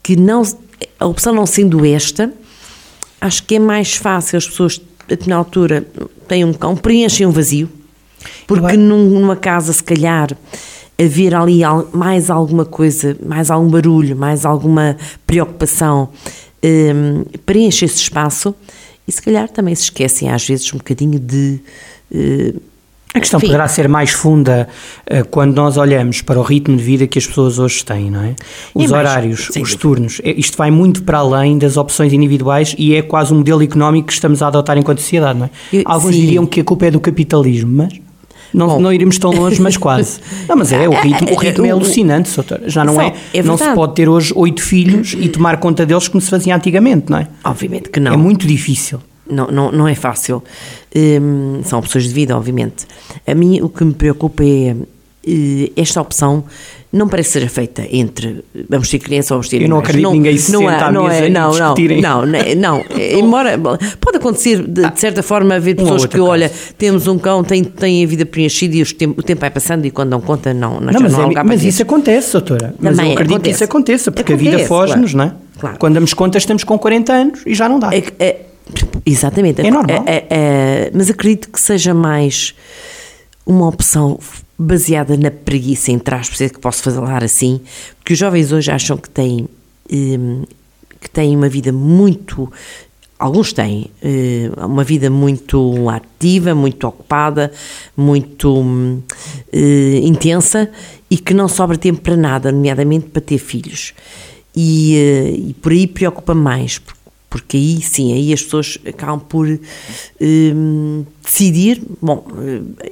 que 0.00 0.14
não, 0.14 0.42
a 0.98 1.06
opção 1.06 1.34
não 1.34 1.44
sendo 1.44 1.84
esta, 1.84 2.32
acho 3.20 3.42
que 3.44 3.56
é 3.56 3.58
mais 3.58 3.96
fácil 3.96 4.36
as 4.36 4.46
pessoas, 4.46 4.80
na 5.26 5.36
altura, 5.36 5.84
têm 6.28 6.44
um 6.44 6.52
cão, 6.52 6.76
preenchem 6.76 7.26
um 7.26 7.30
vazio, 7.30 7.68
porque 8.46 8.76
numa 8.76 9.34
casa, 9.34 9.72
se 9.72 9.82
calhar, 9.82 10.36
haver 11.00 11.34
ali 11.34 11.62
mais 11.92 12.30
alguma 12.30 12.64
coisa, 12.64 13.16
mais 13.24 13.50
algum 13.50 13.68
barulho, 13.68 14.16
mais 14.16 14.44
alguma 14.44 14.96
preocupação 15.26 16.10
um, 16.64 17.24
preenche 17.44 17.84
esse 17.84 17.96
espaço 17.96 18.54
e 19.06 19.12
se 19.12 19.20
calhar 19.20 19.48
também 19.48 19.74
se 19.74 19.84
esquecem 19.84 20.30
às 20.30 20.46
vezes 20.46 20.72
um 20.72 20.78
bocadinho 20.78 21.18
de. 21.18 21.60
Uh, 22.10 22.60
a 23.14 23.20
questão 23.20 23.36
Enfim. 23.36 23.48
poderá 23.48 23.68
ser 23.68 23.88
mais 23.88 24.10
funda 24.10 24.66
uh, 25.10 25.28
quando 25.28 25.54
nós 25.54 25.76
olhamos 25.76 26.22
para 26.22 26.38
o 26.38 26.42
ritmo 26.42 26.74
de 26.78 26.82
vida 26.82 27.06
que 27.06 27.18
as 27.18 27.26
pessoas 27.26 27.58
hoje 27.58 27.84
têm, 27.84 28.10
não 28.10 28.22
é? 28.22 28.34
Os 28.74 28.90
é 28.90 28.96
horários, 28.96 29.50
mais, 29.54 29.68
os 29.68 29.74
turnos, 29.74 30.20
é, 30.24 30.30
isto 30.30 30.56
vai 30.56 30.70
muito 30.70 31.02
para 31.02 31.18
além 31.18 31.58
das 31.58 31.76
opções 31.76 32.10
individuais 32.14 32.74
e 32.78 32.94
é 32.94 33.02
quase 33.02 33.34
um 33.34 33.38
modelo 33.38 33.62
económico 33.62 34.06
que 34.06 34.14
estamos 34.14 34.40
a 34.40 34.46
adotar 34.46 34.78
enquanto 34.78 35.00
sociedade, 35.00 35.38
não 35.38 35.46
é? 35.46 35.50
Eu, 35.70 35.82
Alguns 35.84 36.14
sim. 36.14 36.22
diriam 36.22 36.46
que 36.46 36.60
a 36.60 36.64
culpa 36.64 36.86
é 36.86 36.90
do 36.90 37.00
capitalismo, 37.00 37.70
mas 37.70 38.00
não, 38.52 38.66
Bom, 38.66 38.80
não 38.80 38.92
iremos 38.92 39.18
tão 39.18 39.30
longe, 39.30 39.60
mas 39.60 39.76
quase. 39.76 40.20
Não, 40.48 40.56
mas 40.56 40.72
é, 40.72 40.88
o 40.88 40.92
ritmo, 40.92 41.32
o 41.32 41.36
ritmo 41.36 41.66
é 41.66 41.70
alucinante, 41.70 42.34
doutor. 42.34 42.60
Já 42.66 42.84
não 42.84 43.00
é, 43.00 43.14
é 43.32 43.42
não 43.42 43.56
se 43.56 43.72
pode 43.74 43.94
ter 43.94 44.08
hoje 44.08 44.32
oito 44.36 44.62
filhos 44.62 45.14
e 45.18 45.28
tomar 45.28 45.58
conta 45.58 45.86
deles 45.86 46.08
como 46.08 46.20
se 46.20 46.28
fazia 46.28 46.54
antigamente, 46.54 47.10
não 47.10 47.18
é? 47.18 47.28
Obviamente 47.44 47.88
que 47.88 47.98
não. 47.98 48.12
É 48.12 48.16
muito 48.16 48.46
difícil. 48.46 49.00
Não, 49.28 49.46
não, 49.46 49.72
não 49.72 49.88
é 49.88 49.94
fácil. 49.94 50.42
Hum, 50.94 51.60
são 51.64 51.78
opções 51.78 52.04
de 52.04 52.12
vida, 52.12 52.36
obviamente. 52.36 52.86
A 53.26 53.34
mim 53.34 53.60
o 53.62 53.68
que 53.68 53.84
me 53.84 53.94
preocupa 53.94 54.42
é 54.44 54.74
uh, 54.74 55.72
esta 55.76 56.00
opção 56.00 56.44
não 56.92 57.08
parece 57.08 57.30
que 57.30 57.32
seja 57.32 57.48
feita 57.48 57.86
entre 57.90 58.44
vamos 58.68 58.90
ter 58.90 58.98
criança 58.98 59.32
ou 59.32 59.38
vamos 59.38 59.48
ter 59.48 59.62
Eu 59.62 59.68
não 59.68 59.78
acredito 59.78 60.02
não, 60.02 60.12
ninguém 60.12 60.36
se 60.36 60.52
não 60.52 60.60
senta 60.60 60.86
à 60.86 60.92
não 60.92 61.04
mesa 61.04 61.24
é, 61.24 61.28
não, 61.30 61.50
discutirem. 61.50 62.00
Não, 62.02 62.26
não, 62.26 62.54
não, 62.56 62.84
embora 63.18 63.58
pode 63.98 64.18
acontecer 64.18 64.62
de, 64.62 64.90
de 64.90 65.00
certa 65.00 65.22
forma 65.22 65.54
haver 65.54 65.74
pessoas 65.74 66.04
que, 66.04 66.12
caso. 66.12 66.26
olha, 66.26 66.52
temos 66.76 67.06
um 67.06 67.18
cão, 67.18 67.42
tem, 67.42 67.64
tem 67.64 68.04
a 68.04 68.06
vida 68.06 68.26
preenchida 68.26 68.76
e 68.76 68.82
o 68.82 68.94
tempo, 68.94 69.20
o 69.20 69.22
tempo 69.22 69.40
vai 69.40 69.50
passando 69.50 69.86
e 69.86 69.90
quando 69.90 70.10
não 70.10 70.20
conta 70.20 70.52
não, 70.52 70.80
não, 70.80 70.92
mas, 71.00 71.12
não 71.12 71.30
é, 71.30 71.42
mas 71.42 71.64
isso 71.64 71.82
acontece, 71.82 72.32
doutora. 72.32 72.74
Mas 72.78 72.96
Também 72.96 73.12
eu 73.12 73.14
acredito 73.14 73.36
acontece. 73.36 73.42
que 73.42 73.54
isso 73.54 73.64
aconteça, 73.64 74.12
porque 74.12 74.32
acontece, 74.34 74.54
a 74.54 74.58
vida 74.58 74.68
foge-nos, 74.68 75.12
claro. 75.12 75.30
não 75.30 75.36
é? 75.38 75.60
Claro. 75.60 75.78
Quando 75.78 75.94
damos 75.94 76.12
conta 76.12 76.36
estamos 76.36 76.62
com 76.62 76.78
40 76.78 77.12
anos 77.12 77.40
e 77.46 77.54
já 77.54 77.68
não 77.68 77.78
dá. 77.78 77.90
É, 77.94 78.02
é, 78.18 78.40
exatamente. 79.06 79.66
É 79.66 79.70
normal. 79.70 80.04
É, 80.06 80.26
é, 80.28 80.90
mas 80.92 81.08
acredito 81.08 81.48
que 81.50 81.60
seja 81.60 81.94
mais 81.94 82.54
uma 83.46 83.68
opção 83.68 84.18
baseada 84.62 85.16
na 85.16 85.30
preguiça, 85.30 85.92
entre 85.92 86.14
aspas, 86.14 86.40
é 86.40 86.48
que 86.48 86.58
posso 86.58 86.82
falar 86.82 87.22
assim, 87.22 87.60
porque 87.96 88.12
os 88.12 88.18
jovens 88.18 88.52
hoje 88.52 88.70
acham 88.70 88.96
que 88.96 89.10
têm, 89.10 89.48
hum, 89.92 90.44
que 91.00 91.10
têm 91.10 91.36
uma 91.36 91.48
vida 91.48 91.72
muito. 91.72 92.50
Alguns 93.18 93.52
têm 93.52 93.90
hum, 94.02 94.64
uma 94.66 94.84
vida 94.84 95.10
muito 95.10 95.88
ativa, 95.88 96.54
muito 96.54 96.86
ocupada, 96.86 97.52
muito 97.96 98.58
hum, 98.58 99.02
intensa 100.02 100.70
e 101.10 101.18
que 101.18 101.34
não 101.34 101.48
sobra 101.48 101.76
tempo 101.76 102.00
para 102.00 102.16
nada, 102.16 102.50
nomeadamente 102.50 103.06
para 103.06 103.20
ter 103.20 103.38
filhos. 103.38 103.92
E, 104.54 105.48
e 105.48 105.54
por 105.54 105.72
aí 105.72 105.86
preocupa 105.86 106.34
mais, 106.34 106.78
porque 106.78 107.01
porque 107.32 107.56
aí 107.56 107.80
sim, 107.80 108.12
aí 108.12 108.30
as 108.30 108.42
pessoas 108.42 108.76
acabam 108.86 109.18
por 109.18 109.48
um, 110.20 111.02
decidir, 111.24 111.82
bom, 112.00 112.26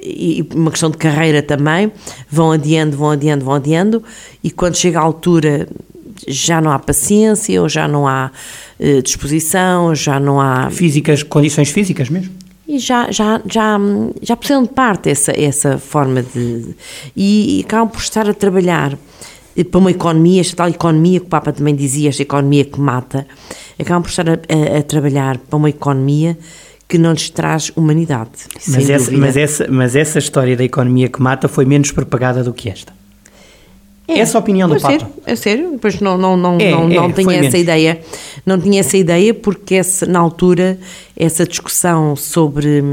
e 0.01 0.43
uma 0.55 0.71
questão 0.71 0.89
de 0.89 0.97
carreira 0.97 1.43
também, 1.43 1.91
vão 2.27 2.51
adiando, 2.51 2.97
vão 2.97 3.11
adiando, 3.11 3.45
vão 3.45 3.53
adiando, 3.53 4.03
e 4.43 4.49
quando 4.49 4.75
chega 4.75 4.97
a 4.99 5.03
altura 5.03 5.67
já 6.27 6.59
não 6.59 6.71
há 6.71 6.79
paciência, 6.79 7.61
ou 7.61 7.69
já 7.69 7.87
não 7.87 8.07
há 8.07 8.31
uh, 8.79 9.01
disposição, 9.03 9.93
já 9.93 10.19
não 10.19 10.41
há... 10.41 10.71
Físicas, 10.71 11.21
condições 11.21 11.69
físicas 11.69 12.09
mesmo? 12.09 12.33
E 12.67 12.79
já, 12.79 13.11
já, 13.11 13.39
já, 13.45 13.79
já 14.23 14.35
precisam 14.35 14.63
de 14.63 14.69
parte 14.69 15.07
essa, 15.07 15.39
essa 15.39 15.77
forma 15.77 16.23
de... 16.23 16.73
E, 17.15 17.59
e 17.59 17.63
acabam 17.63 17.89
por 17.89 18.01
estar 18.01 18.27
a 18.27 18.33
trabalhar 18.33 18.97
para 19.69 19.79
uma 19.79 19.91
economia, 19.91 20.41
esta 20.41 20.55
tal 20.55 20.69
economia 20.69 21.19
que 21.19 21.25
o 21.25 21.29
Papa 21.29 21.51
também 21.51 21.75
dizia, 21.75 22.09
esta 22.09 22.21
economia 22.21 22.63
que 22.65 22.79
mata, 22.79 23.27
acabam 23.79 24.01
por 24.01 24.09
estar 24.09 24.29
a, 24.29 24.33
a, 24.33 24.79
a 24.79 24.83
trabalhar 24.83 25.37
para 25.37 25.57
uma 25.57 25.69
economia 25.69 26.37
que 26.87 26.97
não 26.97 27.13
lhes 27.13 27.29
traz 27.29 27.71
humanidade. 27.75 28.31
Mas 28.67 28.89
essa, 28.89 29.11
mas, 29.11 29.37
essa, 29.37 29.67
mas 29.69 29.95
essa 29.95 30.19
história 30.19 30.57
da 30.57 30.63
economia 30.63 31.07
que 31.07 31.21
mata 31.21 31.47
foi 31.47 31.63
menos 31.63 31.91
propagada 31.91 32.43
do 32.43 32.53
que 32.53 32.69
esta. 32.69 32.93
É, 34.07 34.19
essa 34.19 34.37
é 34.37 34.39
opinião 34.39 34.67
do 34.67 34.75
Papa. 34.75 34.91
Sério, 34.91 35.07
é 35.25 35.35
sério, 35.35 35.71
depois 35.71 36.01
não, 36.01 36.17
não, 36.17 36.35
não, 36.35 36.57
é, 36.59 36.71
não, 36.71 36.89
não 36.89 37.05
é, 37.05 37.13
tinha 37.13 37.33
essa 37.33 37.41
menos. 37.41 37.53
ideia. 37.53 38.01
Não 38.45 38.59
tinha 38.59 38.81
essa 38.81 38.97
ideia 38.97 39.33
porque 39.33 39.75
essa, 39.75 40.05
na 40.05 40.19
altura 40.19 40.77
essa 41.15 41.45
discussão 41.45 42.15
sobre 42.15 42.83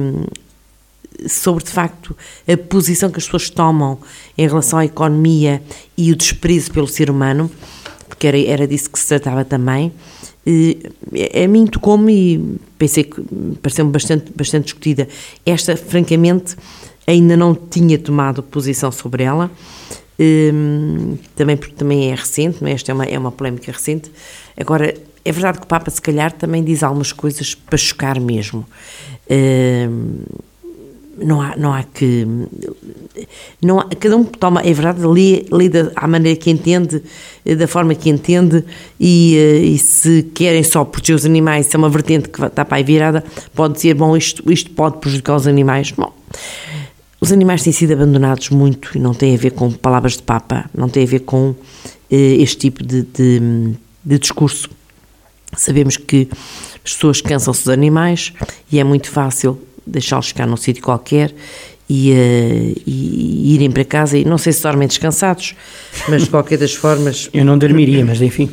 sobre 1.26 1.64
de 1.64 1.70
facto 1.70 2.16
a 2.46 2.56
posição 2.56 3.10
que 3.10 3.18
as 3.18 3.24
pessoas 3.24 3.50
tomam 3.50 3.98
em 4.36 4.46
relação 4.46 4.78
à 4.78 4.84
economia 4.84 5.60
e 5.96 6.12
o 6.12 6.16
desprezo 6.16 6.70
pelo 6.70 6.86
ser 6.86 7.10
humano, 7.10 7.50
porque 8.08 8.26
era, 8.26 8.38
era 8.38 8.66
disso 8.66 8.90
que 8.90 8.98
se 8.98 9.06
tratava 9.06 9.44
também. 9.44 9.92
A 11.44 11.48
mim 11.48 11.66
tocou-me 11.66 12.12
e 12.12 12.58
pensei 12.78 13.04
que 13.04 13.22
pareceu-me 13.60 13.90
bastante, 13.90 14.32
bastante 14.34 14.64
discutida. 14.64 15.06
Esta, 15.44 15.76
francamente, 15.76 16.56
ainda 17.06 17.36
não 17.36 17.54
tinha 17.54 17.98
tomado 17.98 18.42
posição 18.42 18.90
sobre 18.90 19.24
ela, 19.24 19.50
também 21.36 21.56
porque 21.56 21.74
também 21.74 22.10
é 22.10 22.14
recente, 22.14 22.62
não 22.62 22.68
é? 22.68 22.72
esta 22.72 22.92
é 22.92 22.94
uma, 22.94 23.04
é 23.04 23.18
uma 23.18 23.30
polémica 23.30 23.70
recente. 23.70 24.10
Agora, 24.56 24.94
é 25.24 25.32
verdade 25.32 25.58
que 25.58 25.64
o 25.64 25.68
Papa, 25.68 25.90
se 25.90 26.00
calhar, 26.00 26.32
também 26.32 26.64
diz 26.64 26.82
algumas 26.82 27.12
coisas 27.12 27.54
para 27.54 27.76
chocar 27.76 28.18
mesmo 28.18 28.66
não 31.20 31.40
há, 31.40 31.56
não 31.56 31.72
há 31.72 31.82
que. 31.82 32.26
Não 33.60 33.80
há, 33.80 33.84
cada 33.84 34.16
um 34.16 34.24
toma, 34.24 34.60
é 34.62 34.72
verdade, 34.72 35.04
lê, 35.06 35.44
lê 35.50 35.68
da, 35.68 35.90
à 35.96 36.06
maneira 36.06 36.38
que 36.38 36.50
entende, 36.50 37.02
da 37.44 37.66
forma 37.66 37.94
que 37.94 38.08
entende, 38.08 38.64
e, 38.98 39.36
eh, 39.36 39.58
e 39.58 39.78
se 39.78 40.22
querem 40.34 40.62
só 40.62 40.84
proteger 40.84 41.16
os 41.16 41.24
animais, 41.24 41.66
se 41.66 41.76
é 41.76 41.78
uma 41.78 41.88
vertente 41.88 42.28
que 42.28 42.44
está 42.44 42.64
para 42.64 42.76
aí 42.76 42.84
virada, 42.84 43.24
pode 43.54 43.74
dizer, 43.74 43.94
bom, 43.94 44.16
isto, 44.16 44.50
isto 44.50 44.70
pode 44.70 44.98
prejudicar 44.98 45.36
os 45.36 45.46
animais. 45.46 45.90
Bom, 45.90 46.12
os 47.20 47.32
animais 47.32 47.62
têm 47.62 47.72
sido 47.72 47.92
abandonados 47.92 48.50
muito 48.50 48.96
e 48.96 49.00
não 49.00 49.12
tem 49.12 49.34
a 49.34 49.38
ver 49.38 49.50
com 49.50 49.70
palavras 49.72 50.16
de 50.16 50.22
Papa, 50.22 50.70
não 50.76 50.88
tem 50.88 51.02
a 51.02 51.06
ver 51.06 51.20
com 51.20 51.54
eh, 52.10 52.36
este 52.40 52.58
tipo 52.58 52.84
de, 52.84 53.02
de, 53.02 53.74
de 54.04 54.18
discurso. 54.18 54.70
Sabemos 55.56 55.96
que 55.96 56.28
as 56.84 56.92
pessoas 56.92 57.20
cansam-se 57.20 57.64
dos 57.64 57.68
animais 57.70 58.32
e 58.70 58.78
é 58.78 58.84
muito 58.84 59.10
fácil 59.10 59.58
deixá-los 59.88 60.28
ficar 60.28 60.46
num 60.46 60.56
sítio 60.56 60.82
qualquer 60.82 61.34
e, 61.88 62.12
uh, 62.12 62.82
e, 62.86 63.54
irem 63.54 63.70
para 63.70 63.84
casa 63.84 64.18
e 64.18 64.24
não 64.24 64.38
sei 64.38 64.52
se 64.52 64.62
dormem 64.62 64.86
descansados, 64.86 65.54
mas 66.08 66.24
de 66.24 66.30
qualquer 66.30 66.58
das 66.58 66.74
formas. 66.74 67.30
Eu 67.32 67.44
não 67.44 67.56
dormiria, 67.56 68.04
mas 68.04 68.20
enfim. 68.20 68.50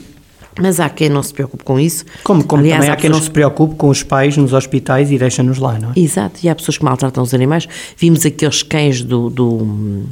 Mas 0.58 0.80
há 0.80 0.90
quem 0.90 1.10
não 1.10 1.22
se 1.22 1.34
preocupe 1.34 1.64
com 1.66 1.78
isso. 1.78 2.06
Como, 2.24 2.44
como 2.44 2.62
Aliás, 2.62 2.80
também 2.80 2.90
há, 2.90 2.94
há 2.94 2.96
quem 2.96 3.10
pessoas... 3.10 3.20
não 3.20 3.26
se 3.26 3.32
preocupe 3.32 3.76
com 3.76 3.90
os 3.90 4.04
pais 4.04 4.38
nos 4.38 4.54
hospitais 4.54 5.12
e 5.12 5.18
deixa-nos 5.18 5.58
lá, 5.58 5.78
não 5.78 5.90
é? 5.90 6.00
Exato, 6.00 6.40
e 6.44 6.48
há 6.48 6.56
pessoas 6.56 6.78
que 6.78 6.86
maltratam 6.86 7.22
os 7.24 7.34
animais. 7.34 7.68
Vimos 7.98 8.26
aqueles 8.26 8.64
cães 8.64 9.02
do. 9.02 9.30
do 9.30 10.06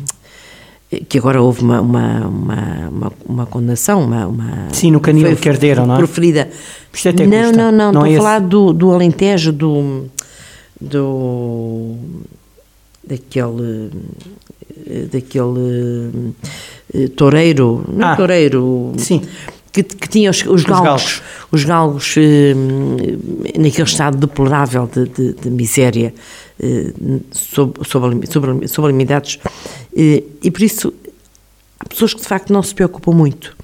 que 1.09 1.17
agora 1.17 1.41
houve 1.41 1.61
uma, 1.61 1.81
uma, 1.81 2.27
uma, 2.27 2.89
uma, 2.89 3.11
uma 3.25 3.45
condenação, 3.47 4.03
uma, 4.03 4.27
uma... 4.27 4.67
Sim, 4.71 4.91
no 4.91 4.99
canil 4.99 5.35
que 5.35 5.49
arderam, 5.49 5.87
não 5.87 5.95
é? 5.95 5.97
Proferida. 5.97 6.49
É 7.03 7.25
não, 7.25 7.51
não, 7.51 7.71
não, 7.71 7.91
não, 7.91 8.01
estou 8.01 8.05
é 8.05 8.13
a 8.13 8.17
falar 8.17 8.39
do, 8.41 8.71
do 8.71 8.91
Alentejo, 8.91 9.51
do 9.51 10.05
do 10.83 11.95
daquele 13.07 13.91
daquele 15.11 16.33
uh, 16.93 17.09
toureiro, 17.15 17.83
não 17.87 18.07
ah, 18.07 18.15
toureiro, 18.15 18.93
sim. 18.97 19.21
Que, 19.71 19.81
que 19.81 20.07
tinha 20.07 20.29
os, 20.29 20.41
os, 20.41 20.61
os 20.61 20.63
galgos, 20.63 21.21
os 21.51 21.63
galgos 21.63 22.15
uh, 22.15 23.59
naquele 23.59 23.87
estado 23.87 24.17
deplorável 24.17 24.87
de, 24.87 25.07
de, 25.07 25.33
de 25.33 25.49
miséria, 25.49 26.13
uh, 26.59 27.21
sob, 27.31 27.79
sob, 27.87 28.27
sob, 28.27 28.67
sob 28.67 28.87
alimentados, 28.87 29.39
e 29.95 30.51
por 30.51 30.61
isso 30.61 30.93
há 31.79 31.87
pessoas 31.87 32.13
que 32.13 32.21
de 32.21 32.27
facto 32.27 32.53
não 32.53 32.61
se 32.61 32.73
preocupam 32.73 33.11
muito 33.11 33.55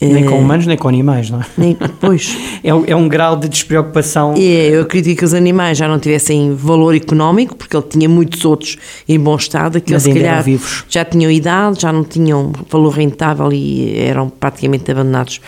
nem 0.00 0.26
com 0.26 0.34
eh, 0.34 0.38
humanos, 0.38 0.66
nem 0.66 0.76
com 0.76 0.88
animais, 0.88 1.30
não 1.30 1.40
é? 1.40 1.46
Nem, 1.56 1.76
pois. 2.00 2.36
é, 2.62 2.68
é 2.68 2.96
um 2.96 3.08
grau 3.08 3.34
de 3.36 3.48
despreocupação. 3.48 4.34
É, 4.36 4.68
eu 4.68 4.82
acredito 4.82 5.18
que 5.18 5.24
os 5.24 5.32
animais 5.32 5.78
já 5.78 5.88
não 5.88 5.98
tivessem 5.98 6.54
valor 6.54 6.94
económico, 6.94 7.56
porque 7.56 7.74
ele 7.74 7.86
tinha 7.88 8.08
muitos 8.08 8.44
outros 8.44 8.76
em 9.08 9.18
bom 9.18 9.36
estado, 9.36 9.80
que 9.80 9.98
se 9.98 10.12
calhar 10.12 10.42
vivos. 10.42 10.84
já 10.88 11.04
tinham 11.04 11.30
idade, 11.30 11.80
já 11.80 11.92
não 11.92 12.04
tinham 12.04 12.52
valor 12.68 12.90
rentável 12.90 13.50
e 13.52 13.98
eram 13.98 14.28
praticamente 14.28 14.90
abandonados. 14.90 15.40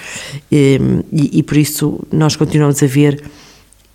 E, 0.50 0.80
eh, 0.80 1.04
e, 1.12 1.38
e 1.40 1.42
por 1.42 1.56
isso 1.56 2.00
nós 2.10 2.34
continuamos 2.34 2.82
a 2.82 2.86
ver 2.86 3.22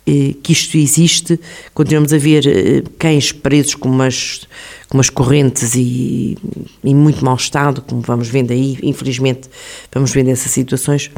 que 0.04 0.52
isto 0.52 0.76
existe, 0.76 1.40
continuamos 1.72 2.12
a 2.12 2.18
ver 2.18 2.46
eh, 2.46 2.82
cães 2.98 3.32
presos 3.32 3.74
com 3.74 3.88
umas, 3.88 4.46
com 4.88 4.98
umas 4.98 5.08
correntes 5.08 5.74
e 5.74 6.36
em 6.82 6.94
muito 6.94 7.24
mau 7.24 7.36
estado, 7.36 7.80
como 7.80 8.02
vamos 8.02 8.28
vendo 8.28 8.52
aí, 8.52 8.78
infelizmente 8.82 9.48
vamos 9.92 10.12
vendo 10.12 10.28
essas 10.28 10.52
situações. 10.52 11.10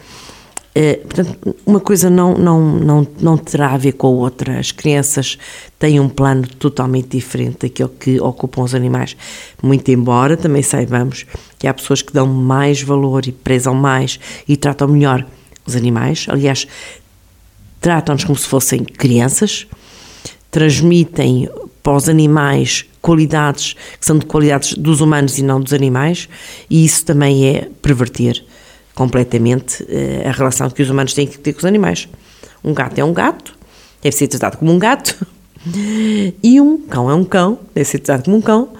Eh, 0.79 1.01
portanto, 1.03 1.57
uma 1.65 1.81
coisa 1.81 2.11
não, 2.11 2.35
não, 2.35 2.61
não, 2.61 3.07
não 3.19 3.39
terá 3.39 3.73
a 3.73 3.79
ver 3.79 3.93
com 3.93 4.09
a 4.09 4.11
outra. 4.11 4.59
As 4.59 4.73
crianças 4.73 5.39
têm 5.79 5.99
um 5.99 6.09
plano 6.09 6.47
totalmente 6.47 7.17
diferente 7.17 7.61
daquele 7.63 7.89
que 7.89 8.21
ocupam 8.21 8.63
os 8.63 8.75
animais. 8.75 9.17
Muito 9.63 9.91
embora 9.91 10.37
também 10.37 10.63
saibamos 10.63 11.25
que 11.59 11.67
há 11.67 11.73
pessoas 11.73 12.03
que 12.03 12.13
dão 12.13 12.27
mais 12.27 12.83
valor 12.83 13.27
e 13.27 13.33
prezam 13.33 13.75
mais 13.75 14.21
e 14.47 14.55
tratam 14.55 14.87
melhor 14.87 15.27
os 15.67 15.75
animais. 15.75 16.27
Aliás, 16.29 16.69
tratam-nos 17.87 18.25
como 18.25 18.37
se 18.37 18.49
fossem 18.49 18.83
crianças, 18.83 19.65
transmitem 20.51 21.49
para 21.85 21.95
os 21.95 22.09
animais 22.09 22.85
qualidades 23.01 23.77
que 24.01 24.05
são 24.05 24.19
de 24.19 24.27
qualidades 24.27 24.75
dos 24.75 25.01
humanos 25.01 25.39
e 25.39 25.43
não 25.45 25.61
dos 25.61 25.73
animais, 25.73 26.29
e 26.69 26.85
isso 26.85 27.05
também 27.05 27.47
é 27.47 27.69
perverter 27.81 28.45
completamente 28.93 29.85
uh, 29.85 30.29
a 30.29 30.33
relação 30.33 30.69
que 30.69 30.83
os 30.83 30.91
humanos 30.91 31.15
têm 31.15 31.29
que 31.29 31.39
ter 31.39 31.53
com 31.53 31.61
os 31.61 31.65
animais. 31.65 32.09
Um 32.65 32.75
gato 32.75 32.99
é 32.99 33.05
um 33.05 33.13
gato, 33.13 33.57
deve 34.03 34.17
ser 34.17 34.27
tratado 34.27 34.57
como 34.57 34.73
um 34.73 34.81
gato, 34.81 35.25
e 36.43 36.61
um 36.61 36.79
cão 36.89 37.09
é 37.09 37.15
um 37.15 37.23
cão, 37.23 37.57
deve 37.73 37.89
ser 37.89 38.01
tratado 38.01 38.25
como 38.25 38.39
um 38.39 38.43
cão, 38.43 38.71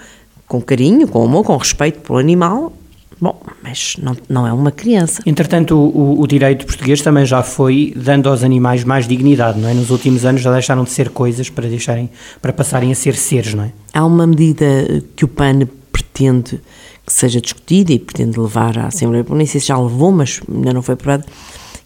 com 0.49 0.61
carinho, 0.61 1.07
com 1.07 1.23
amor, 1.23 1.45
com 1.45 1.57
respeito 1.57 2.01
pelo 2.01 2.19
animal, 2.19 2.73
Bom, 3.19 3.41
mas 3.63 3.97
não, 3.99 4.15
não 4.29 4.47
é 4.47 4.53
uma 4.53 4.71
criança. 4.71 5.23
Entretanto, 5.25 5.75
o, 5.75 6.21
o, 6.21 6.27
direito 6.27 6.67
português 6.67 7.01
também 7.01 7.25
já 7.25 7.43
foi 7.43 7.95
dando 7.97 8.29
aos 8.29 8.43
animais 8.43 8.85
mais 8.85 9.09
dignidade, 9.09 9.59
não 9.59 9.69
é? 9.69 9.75
Nos 9.75 9.91
últimos 9.91 10.25
anos 10.27 10.43
já 10.43 10.53
deixaram 10.53 10.85
de 10.85 10.91
ser 10.91 11.09
coisas 11.09 11.49
para 11.49 11.67
deixarem, 11.67 12.11
para 12.43 12.53
passarem 12.53 12.93
a 12.93 12.95
ser 12.95 13.15
seres, 13.17 13.55
não 13.55 13.65
é? 13.65 13.73
Há 13.95 14.05
uma 14.05 14.27
medida 14.27 14.67
que 15.15 15.25
o 15.25 15.29
PAN 15.29 15.61
pretende, 15.91 16.61
que 17.07 17.13
seja 17.13 17.41
discutida 17.41 17.93
e 17.93 17.99
pretende 17.99 18.39
levar 18.39 18.79
à 18.79 18.89
Assembleia, 18.89 19.25
nem 19.31 19.47
sei 19.47 19.61
se 19.61 19.69
já 19.69 19.79
levou, 19.79 20.13
mas 20.13 20.43
ainda 20.53 20.75
não 20.75 20.83
foi 20.83 20.93
aprovado, 20.93 21.25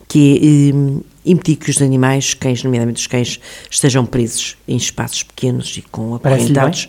que 0.08 0.36
é 0.36 0.76
eh, 0.76 1.30
impedir 1.30 1.56
que 1.56 1.70
os 1.70 1.80
animais, 1.80 2.34
cães, 2.34 2.64
nomeadamente 2.64 3.00
os 3.00 3.06
cães, 3.06 3.38
estejam 3.70 4.04
presos 4.04 4.56
em 4.66 4.76
espaços 4.76 5.22
pequenos 5.22 5.76
e 5.76 5.82
com 5.82 6.16
acorrentados. 6.16 6.88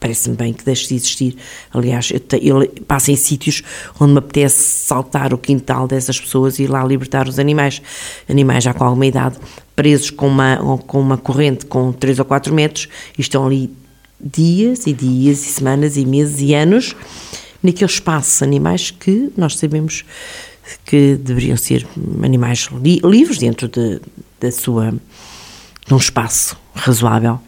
Parece-me 0.00 0.36
bem 0.36 0.52
que 0.52 0.64
deixe 0.64 0.88
de 0.88 0.94
existir. 0.94 1.36
Aliás, 1.72 2.12
ele 2.32 2.68
passa 2.86 3.10
em 3.10 3.16
sítios 3.16 3.62
onde 3.98 4.12
me 4.12 4.18
apetece 4.18 4.62
saltar 4.62 5.34
o 5.34 5.38
quintal 5.38 5.88
dessas 5.88 6.20
pessoas 6.20 6.58
e 6.58 6.64
ir 6.64 6.66
lá 6.68 6.84
libertar 6.84 7.28
os 7.28 7.38
animais. 7.38 7.82
Animais 8.28 8.62
já 8.62 8.72
com 8.72 8.84
alguma 8.84 9.06
idade, 9.06 9.36
presos 9.74 10.10
com 10.10 10.28
uma, 10.28 10.56
com 10.86 11.00
uma 11.00 11.16
corrente 11.16 11.66
com 11.66 11.92
3 11.92 12.20
ou 12.20 12.24
4 12.24 12.54
metros 12.54 12.88
e 13.16 13.20
estão 13.20 13.46
ali 13.46 13.70
dias 14.20 14.86
e 14.86 14.92
dias 14.92 15.44
e 15.44 15.50
semanas 15.50 15.96
e 15.96 16.04
meses 16.04 16.40
e 16.40 16.54
anos 16.54 16.94
naquele 17.62 17.90
espaço, 17.90 18.44
animais 18.44 18.90
que 18.90 19.32
nós 19.36 19.56
sabemos 19.56 20.04
que 20.84 21.16
deveriam 21.16 21.56
ser 21.56 21.86
animais 22.22 22.68
li 22.82 23.00
livres 23.04 23.38
dentro 23.38 23.68
de, 23.68 24.00
da 24.38 24.52
sua 24.52 24.92
de 25.86 25.94
um 25.94 25.96
espaço 25.96 26.56
razoável. 26.74 27.40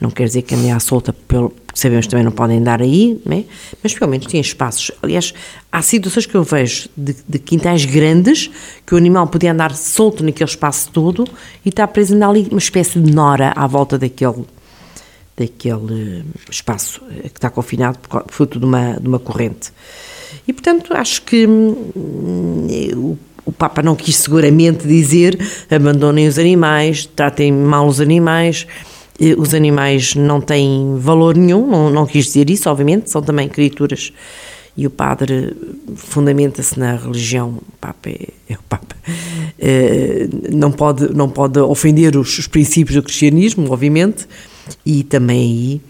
Não 0.00 0.10
quer 0.10 0.24
dizer 0.24 0.42
que 0.42 0.54
andem 0.54 0.72
à 0.72 0.78
solta, 0.78 1.12
pelo, 1.12 1.52
sabemos 1.74 2.06
que 2.06 2.10
também 2.10 2.24
não 2.24 2.32
podem 2.32 2.58
andar 2.58 2.82
aí, 2.82 3.20
né? 3.24 3.44
mas 3.82 3.94
pelo 3.94 4.10
menos 4.10 4.26
têm 4.26 4.40
espaços. 4.40 4.90
Aliás, 5.02 5.32
há 5.70 5.82
situações 5.82 6.26
que 6.26 6.34
eu 6.34 6.42
vejo 6.42 6.88
de, 6.96 7.16
de, 7.26 7.38
quintais 7.38 7.84
grandes 7.84 8.50
que 8.86 8.94
o 8.94 8.98
animal 8.98 9.26
podia 9.26 9.52
andar 9.52 9.74
solto 9.74 10.22
naquele 10.22 10.48
espaço 10.48 10.90
todo 10.92 11.24
e 11.64 11.68
está 11.68 11.86
preso 11.86 12.14
ainda 12.14 12.28
ali 12.28 12.46
uma 12.50 12.58
espécie 12.58 13.00
de 13.00 13.12
nora 13.12 13.52
à 13.56 13.66
volta 13.66 13.98
daquele 13.98 14.44
daquele 15.36 16.24
espaço 16.50 17.02
que 17.20 17.26
está 17.26 17.50
confinado 17.50 17.98
fruto 18.28 18.58
de 18.58 18.64
uma, 18.64 18.94
de 18.94 19.06
uma 19.06 19.18
corrente. 19.18 19.70
E, 20.48 20.52
portanto, 20.52 20.94
acho 20.94 21.22
que 21.22 21.46
hum, 21.46 21.90
o, 22.94 23.18
o 23.44 23.52
Papa 23.52 23.82
não 23.82 23.94
quis 23.94 24.16
seguramente 24.16 24.86
dizer 24.86 25.38
abandonem 25.70 26.26
os 26.26 26.38
animais, 26.38 27.04
tratem 27.04 27.52
mal 27.52 27.86
os 27.86 28.00
animais, 28.00 28.66
os 29.38 29.54
animais 29.54 30.14
não 30.14 30.40
têm 30.40 30.96
valor 30.98 31.36
nenhum, 31.36 31.66
não, 31.66 31.90
não 31.90 32.06
quis 32.06 32.26
dizer 32.26 32.50
isso, 32.50 32.68
obviamente, 32.68 33.10
são 33.10 33.22
também 33.22 33.48
criaturas. 33.48 34.12
E 34.76 34.86
o 34.86 34.90
padre 34.90 35.56
fundamenta-se 35.96 36.78
na 36.78 36.96
religião, 36.96 37.58
o 37.66 37.72
Papa 37.80 38.10
é, 38.10 38.28
é 38.48 38.54
o 38.54 38.62
Papa, 38.68 38.94
é, 39.58 40.28
não, 40.52 40.70
pode, 40.70 41.14
não 41.14 41.30
pode 41.30 41.58
ofender 41.60 42.14
os, 42.14 42.38
os 42.38 42.46
princípios 42.46 42.94
do 42.94 43.02
cristianismo, 43.02 43.72
obviamente, 43.72 44.28
e 44.84 45.02
também 45.02 45.40
aí 45.40 45.80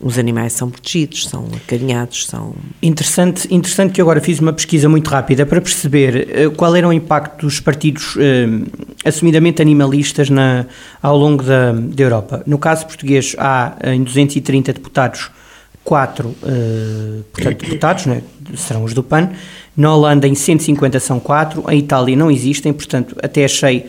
os 0.00 0.18
animais 0.18 0.54
são 0.54 0.70
protegidos, 0.70 1.28
são 1.28 1.46
acarinhados, 1.54 2.26
são... 2.26 2.54
Interessante, 2.82 3.46
interessante 3.54 3.92
que 3.92 4.00
eu 4.00 4.04
agora 4.06 4.20
fiz 4.20 4.40
uma 4.40 4.52
pesquisa 4.52 4.88
muito 4.88 5.08
rápida 5.08 5.44
para 5.44 5.60
perceber 5.60 6.46
uh, 6.46 6.50
qual 6.52 6.74
era 6.74 6.88
o 6.88 6.92
impacto 6.92 7.44
dos 7.44 7.60
partidos 7.60 8.16
uh, 8.16 8.66
assumidamente 9.04 9.60
animalistas 9.60 10.30
na, 10.30 10.64
ao 11.02 11.18
longo 11.18 11.42
da, 11.42 11.72
da 11.72 12.02
Europa. 12.02 12.42
No 12.46 12.56
caso 12.58 12.86
português 12.86 13.36
há 13.38 13.76
uh, 13.84 13.90
em 13.90 14.02
230 14.02 14.72
deputados, 14.72 15.30
4 15.84 16.34
portanto, 17.32 17.64
deputados, 17.64 18.06
né, 18.06 18.22
serão 18.54 18.84
os 18.84 18.92
do 18.94 19.02
PAN, 19.02 19.30
na 19.76 19.94
Holanda 19.94 20.28
em 20.28 20.34
150 20.34 21.00
são 21.00 21.18
4, 21.18 21.64
em 21.68 21.78
Itália 21.78 22.14
não 22.14 22.30
existem, 22.30 22.72
portanto 22.72 23.16
até 23.22 23.44
achei, 23.44 23.86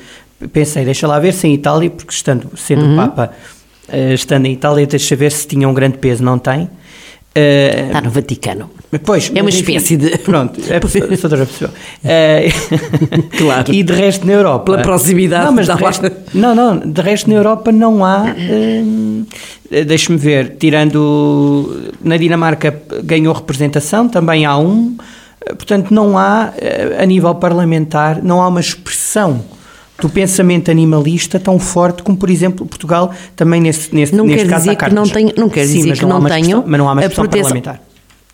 pensei, 0.52 0.86
deixa 0.86 1.06
lá 1.06 1.20
ver 1.20 1.34
se 1.34 1.48
em 1.48 1.54
Itália, 1.54 1.90
porque 1.90 2.14
estando, 2.14 2.50
sendo 2.56 2.84
uhum. 2.84 2.94
o 2.94 2.96
Papa 2.96 3.34
uh, 3.94 4.14
estando 4.14 4.46
em 4.46 4.54
Itália, 4.54 4.86
deixa 4.88 5.16
ver 5.16 5.32
se 5.32 5.48
tinha 5.48 5.68
um 5.68 5.74
grande 5.74 5.98
peso, 5.98 6.24
não 6.24 6.40
tem. 6.40 6.70
Uh, 7.34 7.88
Está 7.88 8.02
no 8.02 8.10
Vaticano. 8.10 8.70
Pois, 9.06 9.32
é 9.34 9.40
uma 9.40 9.50
espécie 9.50 9.96
de. 9.96 10.18
Pronto, 10.20 10.60
é 10.70 10.76
a 10.76 10.80
doutora 10.80 11.46
percebeu. 11.46 11.70
Uh, 12.04 13.30
claro. 13.38 13.74
E 13.74 13.84
de 13.84 13.94
resto 13.94 14.28
na 14.28 14.34
Europa. 14.34 14.66
Pela 14.66 14.82
proximidade. 14.82 15.46
Não, 15.46 15.54
mas 15.54 15.68
de 15.68 15.74
resto, 15.74 16.12
não, 16.34 16.54
não, 16.54 16.78
de 16.78 17.02
resto 17.02 17.30
na 17.30 17.38
Europa 17.38 17.72
não 17.72 18.04
há. 18.04 18.36
Uh, 18.38 19.26
Deixe-me 19.86 20.18
ver, 20.18 20.58
tirando. 20.58 21.94
Na 22.04 22.18
Dinamarca 22.18 22.82
ganhou 23.06 23.34
representação, 23.34 24.10
também 24.10 24.46
há 24.46 24.58
um. 24.58 24.98
Portanto, 25.46 25.94
não 25.94 26.18
há, 26.18 26.54
a 27.00 27.06
nível 27.06 27.34
parlamentar, 27.36 28.22
não 28.22 28.42
há 28.42 28.48
uma 28.50 28.60
expressão 28.60 29.42
do 30.02 30.10
pensamento 30.10 30.72
animalista 30.72 31.40
tão 31.40 31.60
forte 31.60 32.02
como, 32.02 32.18
por 32.18 32.30
exemplo, 32.30 32.66
Portugal 32.66 33.14
também 33.36 33.62
nesse, 33.62 33.94
nesse, 33.94 34.14
não 34.16 34.26
neste 34.26 34.46
quer 34.46 34.50
caso 34.50 34.64
dizer 34.66 34.76
que 34.76 34.94
não 34.94 35.04
tenho, 35.08 35.34
Não 35.38 35.50
quer 35.50 35.66
dizer 35.66 35.94
que 35.98 36.06
não, 36.06 36.20
não 36.20 36.28
tenham 36.30 36.64
mas 36.66 36.80
não 36.80 36.90
há 36.90 36.94
uma 36.94 37.02
expressão 37.02 37.28
parlamentar. 37.28 37.82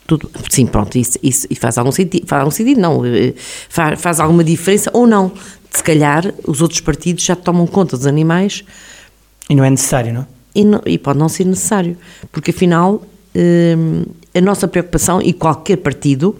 Tudo, 0.08 0.32
sim, 0.50 0.66
pronto, 0.66 0.98
isso, 0.98 1.20
isso 1.22 1.46
e 1.50 1.56
faz 1.56 1.78
algum 1.78 1.92
sentido, 1.92 2.26
faz 2.26 2.40
algum 2.40 2.52
sentido, 2.52 2.80
não, 2.80 3.06
eh, 3.06 3.34
faz, 3.68 4.02
faz 4.02 4.20
alguma 4.22 4.42
diferença 4.42 4.90
ou 4.94 5.06
não. 5.06 5.34
Se 5.70 5.84
calhar 5.84 6.34
os 6.48 6.62
outros 6.62 6.80
partidos 6.80 7.26
já 7.26 7.36
tomam 7.36 7.68
conta 7.68 7.98
dos 7.98 8.08
animais. 8.08 8.64
E 9.50 9.56
não 9.56 9.66
é 9.66 9.70
necessário, 9.70 10.14
não? 10.14 10.26
E, 10.56 10.64
não, 10.64 10.82
e 10.86 10.98
pode 10.98 11.20
não 11.20 11.28
ser 11.28 11.46
necessário, 11.46 11.98
porque 12.32 12.52
afinal 12.52 13.02
hum, 13.36 14.04
a 14.34 14.42
nossa 14.42 14.68
preocupação, 14.68 15.22
e 15.22 15.34
qualquer 15.34 15.78
partido, 15.78 16.36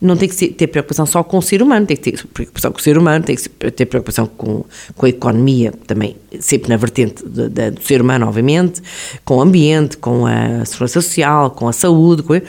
não 0.00 0.16
tem 0.16 0.28
que 0.28 0.48
ter 0.48 0.66
preocupação 0.68 1.04
só 1.04 1.24
com 1.24 1.38
o 1.38 1.42
ser 1.42 1.60
humano, 1.60 1.84
tem 1.84 1.96
que 1.96 2.12
ter 2.12 2.24
preocupação 2.26 2.70
com 2.70 2.78
o 2.78 2.82
ser 2.82 2.96
humano, 2.96 3.24
tem 3.24 3.34
que 3.34 3.48
ter 3.72 3.86
preocupação 3.86 4.26
com, 4.26 4.64
com 4.94 5.06
a 5.06 5.08
economia, 5.08 5.72
também, 5.86 6.16
sempre 6.38 6.68
na 6.68 6.76
vertente 6.76 7.26
de, 7.28 7.48
de, 7.48 7.70
do 7.72 7.82
ser 7.82 8.00
humano, 8.00 8.26
obviamente, 8.26 8.80
com 9.24 9.38
o 9.38 9.40
ambiente, 9.40 9.96
com 9.96 10.24
a 10.24 10.64
segurança 10.64 11.00
social, 11.00 11.50
com 11.50 11.66
a 11.66 11.72
saúde, 11.72 12.22
com, 12.22 12.40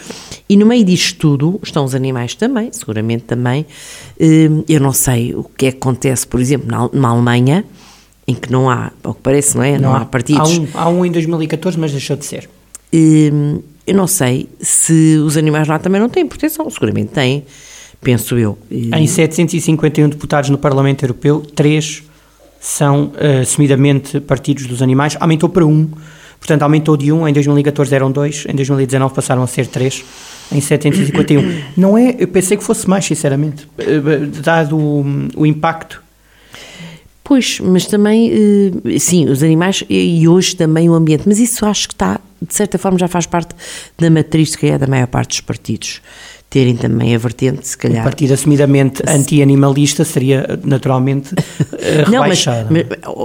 e 0.48 0.56
no 0.56 0.66
meio 0.66 0.86
disto 0.86 1.18
tudo 1.18 1.60
estão 1.64 1.84
os 1.84 1.96
animais 1.96 2.36
também, 2.36 2.72
seguramente 2.72 3.24
também. 3.24 3.66
Hum, 4.20 4.64
eu 4.70 4.80
não 4.80 4.94
sei 4.94 5.34
o 5.34 5.44
que 5.44 5.66
é 5.66 5.72
que 5.72 5.78
acontece, 5.78 6.28
por 6.28 6.40
exemplo, 6.40 6.68
na, 6.70 6.88
na 6.94 7.10
Alemanha, 7.10 7.66
em 8.28 8.36
que 8.36 8.52
não 8.52 8.70
há, 8.70 8.92
ao 9.04 9.16
que 9.16 9.22
parece, 9.22 9.58
não 9.58 9.64
é? 9.64 9.72
Não, 9.74 9.90
não 9.90 9.96
há, 9.96 10.02
há 10.02 10.06
partidos. 10.06 10.52
Há 10.52 10.60
um, 10.60 10.68
há 10.74 10.90
um 10.90 11.06
em 11.06 11.12
2014, 11.12 11.80
mas 11.80 11.92
deixou 11.92 12.16
de 12.16 12.26
ser. 12.26 12.48
Hum, 12.94 13.60
eu 13.90 13.96
não 13.96 14.06
sei 14.06 14.48
se 14.62 15.18
os 15.18 15.36
animais 15.36 15.68
lá 15.68 15.80
também 15.80 16.00
não 16.00 16.10
têm 16.10 16.28
proteção, 16.28 16.70
seguramente 16.70 17.12
têm, 17.12 17.44
penso 18.00 18.38
eu. 18.38 18.56
Em 18.70 19.08
751 19.08 20.10
deputados 20.10 20.52
no 20.52 20.60
Parlamento 20.60 21.04
Europeu, 21.04 21.42
três 21.42 22.04
são 22.62 23.06
uh, 23.06 23.42
assumidamente 23.42 24.20
partidos 24.20 24.68
dos 24.68 24.84
animais, 24.84 25.18
aumentou 25.20 25.50
para 25.50 25.66
um, 25.66 25.90
portanto 26.38 26.62
aumentou 26.62 26.96
de 26.96 27.12
um, 27.12 27.28
em 27.28 27.34
2014 27.34 27.96
eram 27.96 28.12
dois, 28.12 28.46
em 28.48 28.54
2019 28.54 29.16
passaram 29.16 29.42
a 29.42 29.48
ser 29.48 29.66
três, 29.66 30.06
em 30.52 30.62
751. 30.62 31.62
Não 31.76 31.98
é, 31.98 32.16
eu 32.20 32.28
pensei 32.28 32.58
que 32.58 32.64
fosse 32.64 32.88
mais, 32.88 33.06
sinceramente, 33.06 33.68
eh, 33.78 34.20
dado 34.44 34.78
o, 34.78 35.06
o 35.36 35.46
impacto. 35.48 36.04
Pois, 37.24 37.60
mas 37.60 37.86
também, 37.86 38.32
eh, 38.86 39.00
sim, 39.00 39.28
os 39.30 39.42
animais 39.42 39.84
e 39.90 40.28
hoje 40.28 40.56
também 40.56 40.90
o 40.90 40.94
ambiente, 40.94 41.24
mas 41.26 41.40
isso 41.40 41.66
acho 41.66 41.88
que 41.88 41.94
está, 41.94 42.20
de 42.42 42.54
certa 42.54 42.78
forma, 42.78 42.98
já 42.98 43.08
faz 43.08 43.26
parte 43.26 43.56
da 43.98 44.10
matriz, 44.10 44.56
que 44.56 44.68
é 44.68 44.78
da 44.78 44.88
maior 44.88 45.08
parte 45.08 45.30
dos 45.30 45.42
partidos. 45.42 46.02
Terem 46.50 46.76
também 46.76 47.14
a 47.14 47.18
vertente, 47.20 47.68
se 47.68 47.78
calhar. 47.78 48.02
Um 48.02 48.04
partido 48.04 48.34
assumidamente 48.34 49.04
anti-animalista 49.08 50.04
seria 50.04 50.60
naturalmente 50.64 51.36
eh. 51.78 52.06
Não 52.10 52.28
mas, 52.28 52.44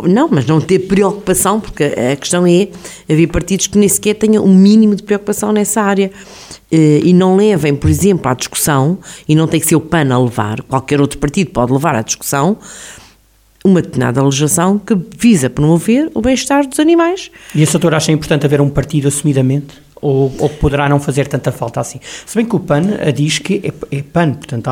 não, 0.07 0.29
mas 0.29 0.44
não 0.44 0.61
ter 0.61 0.81
preocupação, 0.81 1.59
porque 1.59 1.85
a 1.85 2.16
questão 2.16 2.46
é: 2.46 2.68
havia 3.11 3.27
partidos 3.27 3.66
que 3.66 3.79
nem 3.79 3.88
sequer 3.88 4.14
tenham 4.14 4.44
um 4.44 4.55
mínimo 4.55 4.94
de 4.94 5.03
preocupação 5.03 5.53
nessa 5.53 5.81
área 5.81 6.11
eh, 6.70 7.00
e 7.03 7.14
não 7.14 7.35
levem, 7.35 7.74
por 7.74 7.88
exemplo, 7.88 8.31
à 8.31 8.35
discussão, 8.35 8.98
e 9.27 9.35
não 9.35 9.46
tem 9.46 9.59
que 9.59 9.66
ser 9.66 9.77
o 9.77 9.81
PAN 9.81 10.12
a 10.12 10.18
levar, 10.18 10.61
qualquer 10.62 11.00
outro 11.00 11.18
partido 11.18 11.50
pode 11.50 11.72
levar 11.72 11.94
à 11.94 12.03
discussão, 12.03 12.59
uma 13.66 13.81
determinada 13.81 14.22
legislação 14.22 14.79
que 14.79 14.94
visa 15.18 15.48
promover 15.48 16.11
o 16.14 16.20
bem-estar 16.20 16.68
dos 16.68 16.79
animais. 16.79 17.31
E 17.55 17.62
a 17.62 17.66
doutora 17.66 17.96
acha 17.96 18.12
importante 18.12 18.44
haver 18.44 18.61
um 18.61 18.68
partido 18.68 19.09
assumidamente? 19.09 19.83
Ou, 20.03 20.35
ou, 20.38 20.50
poderá 20.50 20.87
não 20.87 21.00
fazer 21.00 21.27
tanta 21.27 21.50
falta 21.50 21.81
assim? 21.81 21.98
Se 22.27 22.37
bem 22.37 22.44
que 22.44 22.55
o 22.55 22.61
PAN 22.61 22.83
diz 23.14 23.38
que 23.38 23.72
é, 23.90 23.96
é 23.96 24.03
PAN, 24.03 24.35
portanto 24.35 24.68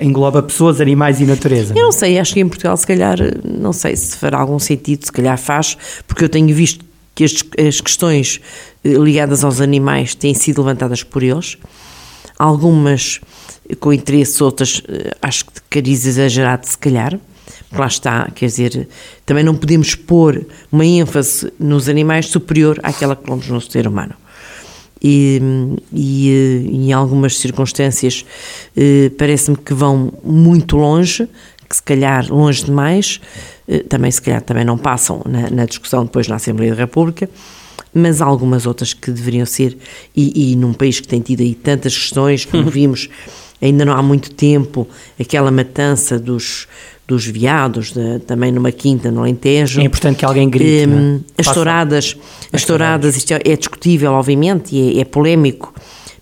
engloba 0.00 0.40
pessoas, 0.44 0.80
animais 0.80 1.20
e 1.20 1.24
natureza. 1.24 1.74
Eu 1.76 1.86
não 1.86 1.90
sei, 1.90 2.20
acho 2.20 2.34
que 2.34 2.38
em 2.38 2.48
Portugal 2.48 2.76
se 2.76 2.86
calhar, 2.86 3.18
não 3.44 3.72
sei 3.72 3.96
se 3.96 4.16
fará 4.16 4.38
algum 4.38 4.60
sentido, 4.60 5.04
se 5.06 5.10
calhar 5.10 5.36
faz, 5.36 5.76
porque 6.06 6.22
eu 6.22 6.28
tenho 6.28 6.54
visto 6.54 6.84
que 7.16 7.24
as, 7.24 7.34
as 7.66 7.80
questões 7.80 8.40
eh, 8.84 8.90
ligadas 8.90 9.42
aos 9.42 9.60
animais 9.60 10.14
têm 10.14 10.34
sido 10.34 10.62
levantadas 10.62 11.02
por 11.02 11.24
eles, 11.24 11.58
algumas 12.38 13.20
com 13.80 13.92
interesse, 13.92 14.42
outras 14.42 14.82
eh, 14.88 15.16
acho 15.22 15.46
que 15.46 15.54
de 15.54 15.62
cariz 15.70 16.06
exagerado 16.06 16.66
se 16.66 16.78
calhar, 16.78 17.18
lá 17.78 17.86
está, 17.86 18.30
quer 18.34 18.46
dizer, 18.46 18.88
também 19.24 19.44
não 19.44 19.54
podemos 19.54 19.94
pôr 19.94 20.46
uma 20.70 20.84
ênfase 20.84 21.52
nos 21.58 21.88
animais 21.88 22.26
superior 22.26 22.78
àquela 22.82 23.16
que 23.16 23.24
pomos 23.24 23.48
no 23.48 23.60
ser 23.60 23.86
humano. 23.86 24.14
E, 25.02 25.40
e, 25.92 26.30
eh, 26.30 26.70
em 26.72 26.92
algumas 26.92 27.36
circunstâncias 27.36 28.24
eh, 28.74 29.10
parece-me 29.18 29.56
que 29.56 29.74
vão 29.74 30.10
muito 30.24 30.76
longe, 30.76 31.28
que 31.68 31.76
se 31.76 31.82
calhar 31.82 32.32
longe 32.32 32.64
demais, 32.64 33.20
eh, 33.68 33.80
também 33.80 34.10
se 34.10 34.22
calhar 34.22 34.40
também 34.40 34.64
não 34.64 34.78
passam 34.78 35.20
na, 35.26 35.50
na 35.50 35.66
discussão 35.66 36.04
depois 36.04 36.26
na 36.26 36.36
Assembleia 36.36 36.74
da 36.74 36.80
República, 36.80 37.28
mas 37.92 38.22
há 38.22 38.24
algumas 38.24 38.64
outras 38.64 38.94
que 38.94 39.10
deveriam 39.10 39.44
ser, 39.44 39.76
e, 40.16 40.52
e 40.52 40.56
num 40.56 40.72
país 40.72 41.00
que 41.00 41.08
tem 41.08 41.20
tido 41.20 41.42
aí 41.42 41.54
tantas 41.54 41.94
questões, 41.96 42.46
como 42.46 42.68
vimos 42.70 43.10
ainda 43.60 43.84
não 43.84 43.94
há 43.94 44.02
muito 44.02 44.30
tempo, 44.32 44.86
aquela 45.18 45.50
matança 45.50 46.18
dos, 46.18 46.68
dos 47.06 47.26
veados, 47.26 47.92
de, 47.92 48.18
também 48.20 48.50
numa 48.50 48.72
quinta 48.72 49.10
no 49.10 49.20
Alentejo. 49.20 49.80
É 49.80 49.84
importante 49.84 50.18
que 50.18 50.24
alguém 50.24 50.48
grite. 50.48 50.88
Um, 50.88 51.16
é? 51.16 51.40
As 51.40 51.52
touradas, 51.52 52.16
as 52.52 52.64
touradas, 52.64 53.16
isto 53.16 53.32
é, 53.32 53.40
é 53.44 53.56
discutível, 53.56 54.12
obviamente, 54.12 54.74
e 54.74 54.98
é, 54.98 55.02
é 55.02 55.04
polémico, 55.04 55.74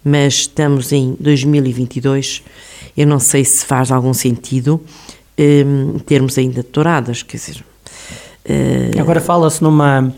mas 0.05 0.35
estamos 0.35 0.93
em 0.93 1.17
2022, 1.21 2.43
eu 2.97 3.07
não 3.07 3.19
sei 3.19 3.45
se 3.45 3.65
faz 3.65 3.93
algum 3.93 4.13
sentido 4.13 4.81
um, 5.39 5.99
termos 6.01 6.37
ainda 6.37 6.63
touradas, 6.63 7.23
quer 7.23 7.37
dizer, 7.37 7.65
Uh... 8.45 9.01
Agora 9.01 9.21
fala-se 9.21 9.63
numa, 9.63 10.13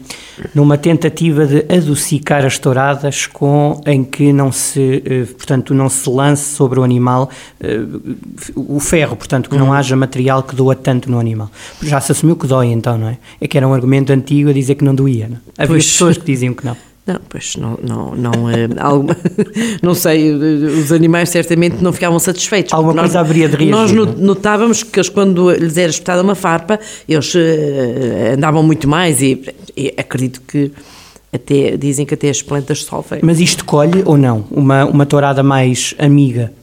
numa 0.54 0.78
tentativa 0.78 1.46
de 1.46 1.58
adocicar 1.72 2.44
as 2.44 2.58
touradas 2.58 3.26
com, 3.26 3.80
em 3.84 4.02
que 4.02 4.32
não 4.32 4.50
se, 4.50 5.02
uh, 5.04 5.34
portanto, 5.34 5.74
não 5.74 5.88
se 5.90 6.08
lance 6.08 6.54
sobre 6.54 6.80
o 6.80 6.82
animal 6.82 7.28
uh, 7.62 8.16
o 8.56 8.80
ferro, 8.80 9.16
portanto, 9.16 9.50
que 9.50 9.56
não 9.56 9.66
uhum. 9.66 9.72
haja 9.74 9.94
material 9.94 10.42
que 10.42 10.56
doa 10.56 10.74
tanto 10.74 11.10
no 11.10 11.18
animal. 11.18 11.50
Já 11.82 12.00
se 12.00 12.12
assumiu 12.12 12.37
que 12.37 12.46
dói 12.46 12.68
então, 12.68 12.96
não 12.96 13.08
é? 13.08 13.18
É 13.40 13.46
que 13.46 13.58
era 13.58 13.68
um 13.68 13.74
argumento 13.74 14.10
antigo 14.10 14.48
a 14.48 14.52
dizer 14.52 14.76
que 14.76 14.84
não 14.84 14.94
doía, 14.94 15.28
não? 15.28 15.37
É? 15.37 15.64
Havia 15.64 15.74
pois. 15.74 15.84
pessoas 15.84 16.16
que 16.16 16.24
diziam 16.24 16.54
que 16.54 16.64
não. 16.64 16.76
Não, 17.06 17.20
pois 17.28 17.56
não, 17.56 17.78
não, 17.82 18.14
não, 18.14 18.48
é, 18.48 18.66
alguma, 18.78 19.14
não 19.82 19.94
sei, 19.94 20.32
os 20.32 20.90
animais 20.90 21.28
certamente 21.28 21.76
não 21.82 21.92
ficavam 21.92 22.18
satisfeitos. 22.18 22.72
Alguma 22.72 22.94
coisa 22.94 23.20
haveria 23.20 23.46
de 23.46 23.56
reagir. 23.56 23.70
Nós 23.70 24.16
notávamos 24.16 24.82
que 24.82 24.98
eles, 24.98 25.10
quando 25.10 25.50
lhes 25.50 25.76
era 25.76 25.90
espetada 25.90 26.22
uma 26.22 26.34
farpa, 26.34 26.80
eles 27.06 27.34
uh, 27.34 27.38
andavam 28.34 28.62
muito 28.62 28.88
mais 28.88 29.20
e, 29.20 29.44
e, 29.76 29.92
acredito 29.98 30.40
que 30.48 30.72
até, 31.30 31.76
dizem 31.76 32.06
que 32.06 32.14
até 32.14 32.30
as 32.30 32.40
plantas 32.40 32.84
sofrem. 32.84 33.20
Mas 33.22 33.38
isto 33.38 33.66
colhe 33.66 34.02
ou 34.06 34.16
não? 34.16 34.46
Uma, 34.50 34.86
uma 34.86 35.04
tourada 35.04 35.42
mais 35.42 35.94
amiga? 35.98 36.54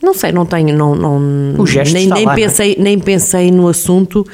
Não 0.00 0.14
sei, 0.14 0.30
não 0.30 0.46
tenho, 0.46 0.76
não, 0.76 0.94
não 0.94 1.60
o 1.60 1.66
gesto 1.66 1.94
nem, 1.94 2.06
nem 2.06 2.24
lá, 2.26 2.34
é? 2.34 2.36
pensei, 2.36 2.76
nem 2.78 2.98
pensei 3.00 3.50
no 3.50 3.66
assunto. 3.66 4.24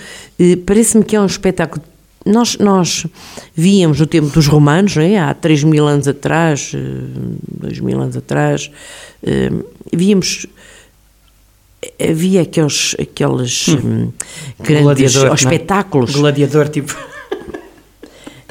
Parece-me 0.67 1.05
que 1.05 1.15
é 1.15 1.21
um 1.21 1.27
espetáculo 1.27 1.83
nós, 2.25 2.59
nós 2.59 3.07
víamos 3.55 4.01
no 4.01 4.07
tempo 4.07 4.29
dos 4.29 4.47
romanos, 4.47 4.97
é? 4.97 5.19
há 5.19 5.33
3 5.33 5.65
mil 5.65 5.87
anos 5.87 6.07
atrás, 6.07 6.73
2 6.73 7.79
eh, 7.79 7.81
mil 7.81 8.01
anos 8.01 8.17
atrás, 8.17 8.71
eh, 9.23 9.51
víamos 9.93 10.47
havia 11.99 12.43
aqueles, 12.43 12.95
aqueles 13.01 13.69
hum. 13.69 13.79
hum 13.85 14.13
grandes 14.63 15.17
é? 15.17 15.33
espetáculos. 15.33 16.15
Gladiador, 16.15 16.69
tipo. 16.69 16.97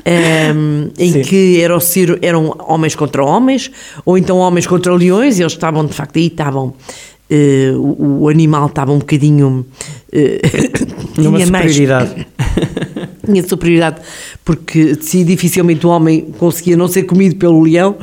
Um, 0.10 0.90
em 0.98 1.12
Sim. 1.12 1.22
que 1.22 1.62
era 1.62 1.80
ser, 1.80 2.18
eram 2.24 2.56
homens 2.68 2.96
contra 2.96 3.24
homens, 3.24 3.70
ou 4.04 4.18
então 4.18 4.38
homens 4.38 4.66
contra 4.66 4.92
leões, 4.96 5.38
e 5.38 5.44
eles 5.44 5.54
estavam, 5.54 5.86
de 5.86 5.94
facto, 5.94 6.18
aí 6.18 6.28
estavam. 6.28 6.74
Uh, 7.30 7.78
o, 7.78 8.24
o, 8.24 8.30
animal 8.30 8.68
estava 8.68 8.92
um 8.92 8.98
bocadinho. 8.98 9.68
Uh, 10.12 11.22
Numa 11.22 11.40
superioridade. 11.46 12.16
Mais, 12.16 12.39
tinha 13.30 13.48
superioridade, 13.48 14.02
porque 14.44 14.96
se 15.02 15.24
dificilmente 15.24 15.86
o 15.86 15.90
homem 15.90 16.34
conseguia 16.38 16.76
não 16.76 16.88
ser 16.88 17.04
comido 17.04 17.36
pelo 17.36 17.62
leão, 17.62 17.98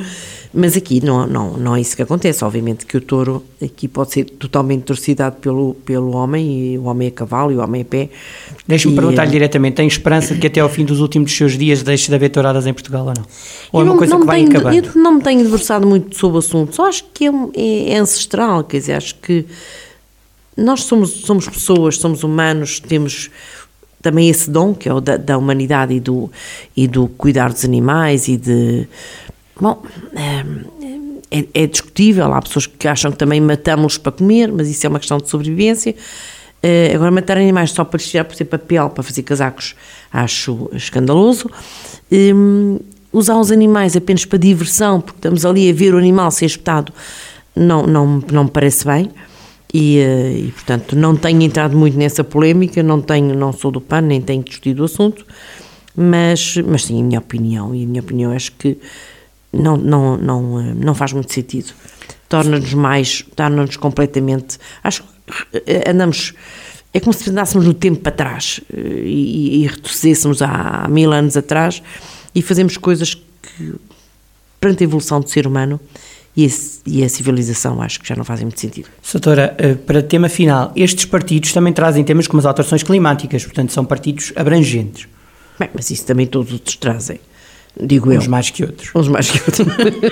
mas 0.57 0.75
aqui 0.75 1.05
não, 1.05 1.27
não, 1.27 1.53
não 1.59 1.77
é 1.77 1.83
isso 1.83 1.95
que 1.95 2.01
acontece. 2.01 2.43
Obviamente 2.43 2.87
que 2.87 2.97
o 2.97 3.01
touro 3.01 3.45
aqui 3.63 3.87
pode 3.87 4.13
ser 4.13 4.25
totalmente 4.25 4.85
torcidado 4.85 5.37
pelo, 5.37 5.75
pelo 5.85 6.17
homem, 6.17 6.73
e 6.73 6.79
o 6.79 6.85
homem 6.85 7.09
a 7.09 7.11
cavalo 7.11 7.53
e 7.53 7.57
o 7.57 7.61
homem 7.61 7.83
a 7.83 7.85
pé. 7.85 8.09
Deixa-me 8.67 8.95
perguntar-lhe 8.95 9.29
é... 9.29 9.33
diretamente: 9.33 9.75
tem 9.75 9.87
esperança 9.87 10.35
de 10.35 10.41
que 10.41 10.47
até 10.47 10.61
ao 10.61 10.69
fim 10.71 10.87
dos 10.87 11.01
últimos 11.01 11.37
seus 11.37 11.59
dias 11.59 11.83
deixe 11.83 12.09
de 12.09 12.15
haver 12.15 12.31
touradas 12.31 12.67
em 12.67 12.73
Portugal 12.73 13.07
ou 13.07 13.13
não? 13.15 13.25
Ou 13.71 13.81
é 13.83 13.85
uma 13.85 13.99
coisa 13.99 14.19
que 14.19 14.25
vai 14.25 14.39
tenho, 14.39 14.51
acabando? 14.51 14.87
Eu 14.87 15.03
não 15.03 15.17
me 15.17 15.23
tenho 15.23 15.43
debruçado 15.43 15.87
muito 15.87 16.17
sobre 16.17 16.37
o 16.37 16.39
assunto, 16.39 16.75
só 16.75 16.89
acho 16.89 17.05
que 17.13 17.27
é, 17.27 17.31
é, 17.55 17.91
é 17.91 17.99
ancestral, 17.99 18.65
quer 18.65 18.79
dizer, 18.79 18.95
acho 18.95 19.15
que 19.17 19.45
nós 20.57 20.85
somos, 20.85 21.11
somos 21.11 21.47
pessoas, 21.47 21.99
somos 21.99 22.25
humanos, 22.25 22.81
temos 22.81 23.31
também 24.07 24.29
esse 24.29 24.49
dom 24.49 24.73
que 24.73 24.89
é 24.89 24.95
o 24.95 25.01
da, 25.01 25.17
da 25.17 25.37
humanidade 25.37 25.93
e 25.93 25.99
do, 25.99 26.31
e 26.77 26.87
do 26.87 27.09
cuidar 27.09 27.53
dos 27.53 27.65
animais 27.65 28.29
e 28.29 28.37
de. 28.37 28.87
Bom, 29.61 29.83
é, 30.15 31.41
é, 31.41 31.47
é 31.53 31.67
discutível, 31.67 32.33
há 32.33 32.41
pessoas 32.41 32.69
que 32.69 32.87
acham 32.87 33.11
que 33.11 33.19
também 33.19 33.41
matamos-los 33.41 33.99
para 33.99 34.13
comer, 34.13 34.53
mas 34.53 34.69
isso 34.69 34.87
é 34.87 34.89
uma 34.89 35.01
questão 35.01 35.19
de 35.19 35.29
sobrevivência. 35.29 35.93
Uh, 36.63 36.95
agora, 36.95 37.11
matar 37.11 37.37
animais 37.37 37.73
só 37.73 37.85
para 37.85 37.99
tirar, 37.99 38.25
por 38.25 38.35
exemplo, 38.35 38.57
papel, 38.59 38.91
para 38.91 39.03
fazer 39.03 39.25
casacos, 39.25 39.75
acho 40.13 40.71
escandaloso. 40.73 41.51
Um, 42.13 42.79
usar 43.13 43.41
os 43.41 43.51
animais 43.51 43.97
apenas 43.97 44.25
para 44.25 44.39
diversão, 44.39 45.01
porque 45.01 45.19
estamos 45.19 45.45
ali 45.45 45.69
a 45.69 45.73
ver 45.73 45.95
o 45.95 45.99
animal 45.99 46.31
ser 46.31 46.47
espetado, 46.47 46.93
não, 47.57 47.83
não, 47.83 48.23
não 48.31 48.45
me 48.45 48.51
parece 48.51 48.87
bem. 48.87 49.11
E, 49.79 49.99
eh, 49.99 50.39
e, 50.39 50.53
portanto 50.53 50.97
não 50.97 51.15
tenho 51.15 51.43
entrado 51.43 51.77
muito 51.77 51.99
nessa 51.99 52.25
polémica, 52.25 52.83
não 52.83 53.03
tenho, 53.03 53.35
não 53.35 53.53
sou 53.53 53.71
do 53.71 53.79
PAN, 53.79 54.01
nem 54.01 54.23
tenho 54.23 54.43
discutido 54.43 54.81
o 54.81 54.87
assunto, 54.87 55.27
mas, 55.95 56.57
mas 56.67 56.87
sim, 56.87 56.99
a 57.03 57.05
minha 57.05 57.19
opinião, 57.19 57.75
e 57.75 57.85
a 57.85 57.87
minha 57.87 58.01
opinião 58.01 58.33
acho 58.33 58.53
que 58.53 58.79
não, 59.53 59.77
não, 59.77 60.17
não, 60.17 60.61
eh, 60.61 60.73
não 60.75 60.95
faz 60.95 61.13
muito 61.13 61.31
sentido. 61.31 61.75
Torna-nos 62.27 62.73
mais, 62.73 63.23
torna-nos 63.37 63.77
completamente, 63.77 64.59
acho 64.83 65.03
que 65.03 65.63
eh, 65.67 65.91
andamos, 65.91 66.33
é 66.95 66.99
como 66.99 67.13
se 67.13 67.29
andássemos 67.29 67.67
no 67.67 67.75
tempo 67.75 68.01
para 68.01 68.13
trás 68.13 68.63
e, 68.75 69.63
e 69.63 69.67
retrocedêssemos 69.67 70.41
há, 70.41 70.85
há 70.85 70.89
mil 70.89 71.13
anos 71.13 71.37
atrás 71.37 71.83
e 72.35 72.41
fazemos 72.41 72.79
coisas 72.79 73.13
que, 73.15 73.75
perante 74.59 74.85
a 74.85 74.87
evolução 74.87 75.21
do 75.21 75.29
ser 75.29 75.47
humano, 75.47 75.79
e 76.37 76.45
a, 76.45 76.49
e 76.87 77.05
a 77.05 77.09
civilização 77.09 77.81
acho 77.81 78.01
que 78.01 78.09
já 78.09 78.15
não 78.15 78.25
fazem 78.25 78.45
muito 78.45 78.61
sentido. 78.61 78.89
Doutora, 79.11 79.55
eh, 79.57 79.75
para 79.75 80.03
tema 80.03 80.29
final, 80.29 80.71
estes 80.77 81.07
partidos 81.07 81.53
também 81.53 81.73
trazem 81.73 82.05
temas 82.05 82.27
como 82.27 82.41
as 82.41 82.47
alterações 82.47 82.83
climáticas, 82.83 83.45
portanto 83.45 83.73
são 83.73 83.85
partidos 83.85 84.33
abrangentes. 84.37 85.09
Bem, 85.59 85.71
mas 85.75 85.91
isso 85.91 86.05
também 86.05 86.27
todos 86.27 86.53
outros 86.53 86.77
trazem. 86.77 87.19
Digo 87.81 88.11
eu. 88.11 88.19
Uns 88.19 88.27
mais 88.27 88.51
que 88.51 88.63
outros. 88.65 88.91
Uns 88.95 89.09
mais 89.09 89.31
que 89.31 89.39
outros. 89.39 89.67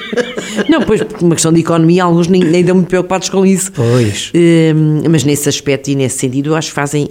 não, 0.68 0.82
pois, 0.82 1.02
por 1.02 1.22
uma 1.22 1.34
questão 1.34 1.52
de 1.52 1.60
economia, 1.60 2.04
alguns 2.04 2.28
nem, 2.28 2.42
nem 2.42 2.62
dão 2.62 2.74
muito 2.74 2.88
preocupados 2.88 3.28
com 3.30 3.44
isso. 3.44 3.72
Pois. 3.72 4.30
Uh, 4.34 5.08
mas 5.10 5.24
nesse 5.24 5.48
aspecto 5.48 5.88
e 5.88 5.94
nesse 5.94 6.18
sentido, 6.18 6.50
eu 6.50 6.56
acho 6.56 6.68
que 6.68 6.74
fazem. 6.74 7.08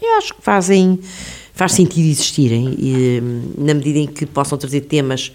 Eu 0.00 0.18
acho 0.18 0.34
que 0.34 0.42
fazem. 0.42 0.98
Faz 1.54 1.72
sentido 1.72 2.06
existirem, 2.06 2.74
e, 2.78 3.20
hum, 3.22 3.52
na 3.58 3.74
medida 3.74 3.98
em 3.98 4.06
que 4.06 4.24
possam 4.24 4.56
trazer 4.56 4.80
temas 4.80 5.30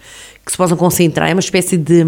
que 0.48 0.52
se 0.52 0.56
possam 0.56 0.78
concentrar. 0.78 1.28
É 1.28 1.34
uma 1.34 1.40
espécie 1.40 1.76
de 1.76 2.02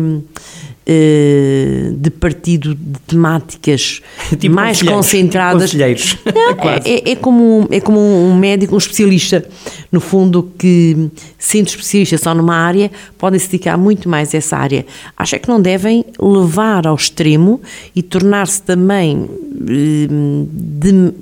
eh, 0.87 1.93
de 1.95 2.11
partido 2.11 2.75
de 2.75 2.99
temáticas 3.07 4.01
tipo 4.41 4.55
mais 4.55 4.83
concentradas. 4.83 5.75
Não, 5.75 5.85
é, 5.85 6.81
é, 6.85 7.11
é, 7.13 7.17
como, 7.17 7.69
é 7.71 7.81
como 7.81 8.01
um 8.01 8.35
médico, 8.35 8.75
um 8.75 8.79
especialista, 8.79 9.47
no 9.93 10.01
fundo, 10.01 10.51
que 10.59 11.11
sendo 11.39 11.69
especialista 11.69 12.17
só 12.17 12.35
numa 12.35 12.57
área, 12.57 12.91
podem 13.19 13.39
se 13.39 13.47
dedicar 13.47 13.77
muito 13.77 14.09
mais 14.09 14.35
a 14.35 14.39
essa 14.39 14.57
área. 14.57 14.87
Acho 15.19 15.37
é 15.37 15.39
que 15.39 15.51
não 15.51 15.61
devem 15.61 16.03
levar 16.19 16.87
ao 16.87 16.95
extremo 16.95 17.61
e 17.95 18.03
tornar-se 18.03 18.63
também 18.63 19.29
eh, 19.69 20.09
de 20.51 21.13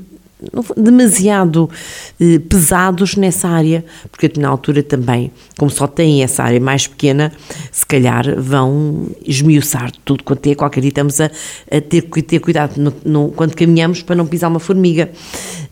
demasiado 0.76 1.68
eh, 2.20 2.38
pesados 2.38 3.16
nessa 3.16 3.48
área, 3.48 3.84
porque 4.10 4.30
na 4.38 4.48
altura 4.48 4.82
também, 4.82 5.32
como 5.58 5.70
só 5.70 5.86
têm 5.86 6.22
essa 6.22 6.44
área 6.44 6.60
mais 6.60 6.86
pequena, 6.86 7.32
se 7.72 7.84
calhar 7.84 8.40
vão 8.40 9.08
esmiuçar 9.26 9.90
tudo 10.04 10.22
quanto 10.22 10.48
é, 10.48 10.54
qualquer 10.54 10.80
dia 10.80 10.90
estamos 10.90 11.20
a, 11.20 11.30
a 11.70 11.80
ter 11.80 12.02
que 12.02 12.22
ter 12.22 12.38
cuidado 12.38 12.76
no, 12.76 12.94
no, 13.04 13.30
quando 13.32 13.54
caminhamos 13.54 14.02
para 14.02 14.14
não 14.14 14.26
pisar 14.26 14.48
uma 14.48 14.60
formiga. 14.60 15.10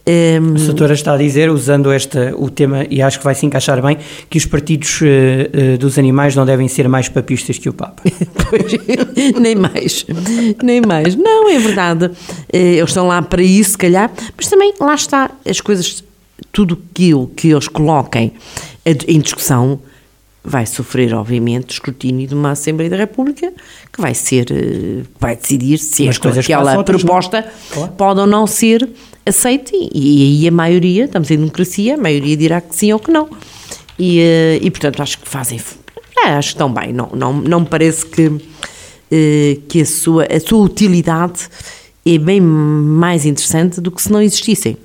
Um, 0.08 0.54
a 0.54 0.66
doutora 0.66 0.94
está 0.94 1.14
a 1.14 1.16
dizer, 1.16 1.50
usando 1.50 1.90
esta, 1.90 2.32
o 2.36 2.48
tema, 2.48 2.86
e 2.88 3.02
acho 3.02 3.18
que 3.18 3.24
vai 3.24 3.34
se 3.34 3.44
encaixar 3.44 3.82
bem, 3.82 3.98
que 4.30 4.38
os 4.38 4.46
partidos 4.46 5.00
uh, 5.00 5.04
uh, 5.04 5.78
dos 5.78 5.98
animais 5.98 6.36
não 6.36 6.46
devem 6.46 6.68
ser 6.68 6.88
mais 6.88 7.08
papistas 7.08 7.58
que 7.58 7.68
o 7.68 7.72
Papa. 7.72 8.04
pois, 8.48 9.34
nem 9.40 9.56
mais, 9.56 10.06
nem 10.62 10.80
mais. 10.80 11.16
Não, 11.16 11.50
é 11.50 11.58
verdade. 11.58 12.06
Uh, 12.06 12.12
eles 12.52 12.90
estão 12.90 13.08
lá 13.08 13.20
para 13.20 13.42
isso, 13.42 13.70
se 13.72 13.78
calhar, 13.78 14.12
mas 14.36 14.48
também 14.48 14.72
lá 14.78 14.94
está 14.94 15.28
as 15.44 15.60
coisas, 15.60 16.04
tudo 16.52 16.80
aquilo 16.92 17.26
que 17.34 17.48
eles 17.48 17.66
coloquem 17.66 18.32
em 18.84 19.18
discussão 19.18 19.80
vai 20.46 20.64
sofrer, 20.64 21.12
obviamente, 21.12 21.70
escrutínio 21.70 22.28
de 22.28 22.34
uma 22.34 22.52
Assembleia 22.52 22.88
da 22.88 22.96
República 22.96 23.52
que 23.92 24.00
vai 24.00 24.14
ser, 24.14 24.46
vai 25.18 25.34
decidir 25.34 25.78
se 25.78 26.06
esta, 26.06 26.28
aquela 26.28 26.84
proposta 26.84 27.44
pode 27.98 28.20
ou 28.20 28.26
não 28.26 28.46
ser 28.46 28.88
aceite 29.26 29.72
e 29.92 30.42
aí 30.42 30.48
a 30.48 30.52
maioria, 30.52 31.06
estamos 31.06 31.30
em 31.30 31.36
democracia, 31.36 31.94
a 31.94 31.96
maioria 31.96 32.36
dirá 32.36 32.60
que 32.60 32.76
sim 32.76 32.92
ou 32.92 33.00
que 33.00 33.10
não. 33.10 33.28
E, 33.98 34.20
eh, 34.20 34.58
e 34.62 34.70
portanto, 34.70 35.02
acho 35.02 35.18
que 35.18 35.28
fazem, 35.28 35.60
é, 36.18 36.28
acho 36.28 36.50
que 36.50 36.54
estão 36.54 36.72
bem, 36.72 36.92
não, 36.92 37.10
não, 37.12 37.32
não 37.32 37.60
me 37.60 37.66
parece 37.66 38.06
que, 38.06 38.30
eh, 39.10 39.58
que 39.68 39.80
a 39.80 39.86
sua, 39.86 40.26
a 40.26 40.38
sua 40.38 40.58
utilidade 40.64 41.48
é 42.04 42.18
bem 42.18 42.40
mais 42.40 43.26
interessante 43.26 43.80
do 43.80 43.90
que 43.90 44.00
se 44.00 44.12
não 44.12 44.22
existissem. 44.22 44.76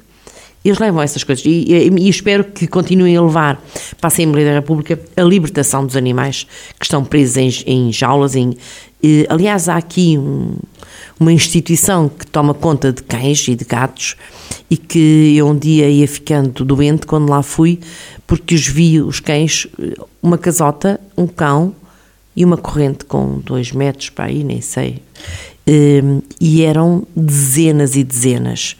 Eles 0.63 0.79
levam 0.79 1.01
essas 1.01 1.23
coisas 1.23 1.43
e, 1.45 1.49
e, 1.49 1.89
e, 1.89 2.09
espero 2.09 2.43
que 2.43 2.67
continuem 2.67 3.17
a 3.17 3.21
levar 3.21 3.55
para 3.99 4.07
a 4.07 4.11
Assembleia 4.11 4.47
da 4.49 4.53
República 4.55 4.99
a 5.17 5.21
libertação 5.23 5.85
dos 5.85 5.95
animais 5.95 6.45
que 6.79 6.85
estão 6.85 7.03
presos 7.03 7.37
em, 7.37 7.87
em 7.87 7.91
jaulas. 7.91 8.35
Em, 8.35 8.55
aliás, 9.27 9.67
há 9.67 9.77
aqui 9.77 10.17
um, 10.19 10.55
uma 11.19 11.33
instituição 11.33 12.07
que 12.07 12.27
toma 12.27 12.53
conta 12.53 12.93
de 12.93 13.01
cães 13.01 13.47
e 13.47 13.55
de 13.55 13.65
gatos 13.65 14.15
e 14.69 14.77
que 14.77 15.35
eu 15.35 15.47
um 15.47 15.57
dia 15.57 15.89
ia 15.89 16.07
ficando 16.07 16.63
doente 16.63 17.07
quando 17.07 17.29
lá 17.29 17.41
fui 17.41 17.79
porque 18.31 18.55
os 18.55 18.65
vi, 18.65 19.01
os 19.01 19.19
cães, 19.19 19.67
uma 20.23 20.37
casota, 20.37 21.01
um 21.17 21.27
cão 21.27 21.75
e 22.33 22.45
uma 22.45 22.55
corrente 22.55 23.03
com 23.03 23.39
dois 23.39 23.73
metros 23.73 24.09
para 24.09 24.25
aí, 24.25 24.41
nem 24.41 24.61
sei. 24.61 25.01
E 26.39 26.63
eram 26.63 27.05
dezenas 27.13 27.97
e 27.97 28.05
dezenas 28.05 28.77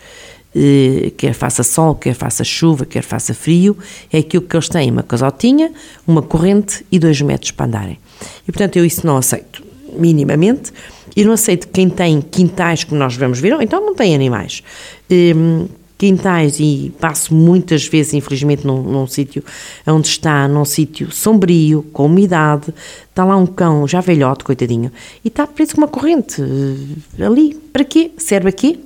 quer 1.18 1.34
faça 1.34 1.64
sol, 1.64 1.96
quer 1.96 2.14
faça 2.14 2.44
chuva, 2.44 2.86
quer 2.86 3.04
faça 3.04 3.34
frio, 3.34 3.78
é 4.12 4.20
aquilo 4.20 4.44
que 4.44 4.56
eles 4.56 4.70
têm, 4.70 4.92
uma 4.92 5.04
casotinha, 5.04 5.72
uma 6.06 6.22
corrente 6.22 6.86
e 6.92 7.00
dois 7.00 7.22
metros 7.22 7.52
para 7.52 7.66
andarem. 7.66 8.00
E 8.48 8.52
portanto 8.52 8.78
eu 8.78 8.86
isso 8.86 9.06
não 9.06 9.18
aceito, 9.18 9.64
minimamente, 9.98 10.72
e 11.16 11.24
não 11.24 11.34
aceito 11.34 11.68
quem 11.70 11.90
tem 11.90 12.22
quintais, 12.22 12.84
como 12.84 13.00
nós 13.00 13.16
vamos 13.16 13.40
ver, 13.40 13.54
ou 13.54 13.62
então 13.62 13.80
não 13.86 13.96
tem 13.96 14.14
animais. 14.14 14.62
Um, 15.10 15.68
quintais 15.98 16.60
e 16.60 16.92
passo 17.00 17.32
muitas 17.32 17.86
vezes, 17.86 18.16
infelizmente, 18.16 18.66
num, 18.66 18.82
num 18.82 19.06
sítio 19.06 19.44
onde 19.86 20.08
está, 20.08 20.48
num 20.48 20.66
sítio 20.66 21.12
sombrio, 21.12 21.84
com 21.94 22.08
umidade, 22.08 22.74
está 23.08 23.24
lá 23.24 23.38
um 23.38 23.46
cão 23.46 23.88
já 23.88 24.02
velhote, 24.02 24.44
coitadinho, 24.44 24.92
e 25.24 25.28
está 25.28 25.46
preso 25.46 25.76
com 25.76 25.82
uma 25.82 25.88
corrente 25.88 26.42
uh, 26.42 27.24
ali. 27.24 27.54
Para 27.72 27.84
quê? 27.84 28.12
Serve 28.18 28.50
a 28.50 28.52
quê? 28.52 28.80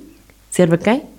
Serve 0.50 0.74
a 0.74 0.78
quem? 0.78 1.15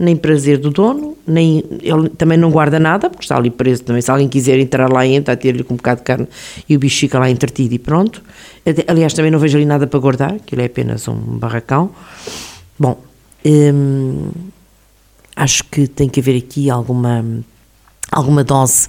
Nem 0.00 0.16
prazer 0.16 0.56
do 0.56 0.70
dono, 0.70 1.14
nem 1.26 1.62
ele 1.82 2.08
também 2.08 2.38
não 2.38 2.50
guarda 2.50 2.80
nada, 2.80 3.10
porque 3.10 3.22
está 3.22 3.36
ali 3.36 3.50
preso 3.50 3.84
também. 3.84 4.00
Se 4.00 4.10
alguém 4.10 4.28
quiser 4.28 4.58
entrar 4.58 4.90
lá, 4.90 5.06
entra, 5.06 5.36
ter-lhe 5.36 5.62
com 5.62 5.74
um 5.74 5.76
bocado 5.76 6.00
de 6.00 6.04
carne 6.04 6.26
e 6.66 6.74
o 6.74 6.78
bicho 6.78 7.00
fica 7.00 7.18
lá 7.18 7.28
entretido 7.28 7.74
e 7.74 7.78
pronto. 7.78 8.22
Aliás, 8.88 9.12
também 9.12 9.30
não 9.30 9.38
vejo 9.38 9.58
ali 9.58 9.66
nada 9.66 9.86
para 9.86 10.00
guardar, 10.00 10.32
aquilo 10.32 10.62
é 10.62 10.64
apenas 10.64 11.06
um 11.06 11.14
barracão. 11.14 11.90
Bom, 12.78 12.98
hum, 13.44 14.30
acho 15.36 15.64
que 15.64 15.86
tem 15.86 16.08
que 16.08 16.20
haver 16.20 16.38
aqui 16.38 16.70
alguma 16.70 17.22
alguma 18.10 18.42
dose 18.42 18.88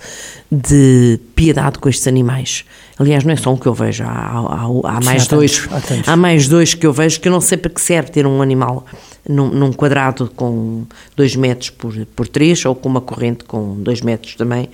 de 0.51 1.19
piedade 1.35 1.79
com 1.79 1.87
estes 1.87 2.07
animais. 2.07 2.65
Aliás, 2.97 3.23
não 3.23 3.31
é 3.33 3.35
só 3.35 3.53
um 3.53 3.57
que 3.57 3.67
eu 3.67 3.73
vejo, 3.73 4.03
há, 4.03 4.07
há, 4.07 4.97
há 4.97 4.99
mais 5.03 5.23
Sim, 5.23 5.27
há 5.27 5.35
dois. 5.35 5.57
Tantos, 5.67 6.07
há, 6.07 6.13
há, 6.13 6.15
mais 6.15 6.47
dois 6.47 6.73
que 6.73 6.85
eu 6.85 6.93
vejo 6.93 7.19
que 7.19 7.27
eu 7.27 7.31
não 7.31 7.41
sei 7.41 7.57
para 7.57 7.71
que 7.71 7.81
serve 7.81 8.11
ter 8.11 8.27
um 8.27 8.41
animal 8.41 8.85
num, 9.27 9.49
num 9.49 9.71
quadrado 9.71 10.31
com 10.35 10.85
2 11.15 11.35
metros 11.35 11.69
por, 11.69 11.93
por 12.07 12.27
3 12.27 12.65
ou 12.65 12.75
com 12.75 12.89
uma 12.89 13.01
corrente 13.01 13.43
com 13.43 13.75
2 13.81 14.01
metros 14.01 14.35
também. 14.35 14.69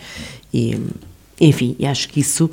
E, 0.53 0.77
enfim, 1.39 1.75
acho 1.85 2.09
que 2.09 2.19
isso. 2.19 2.49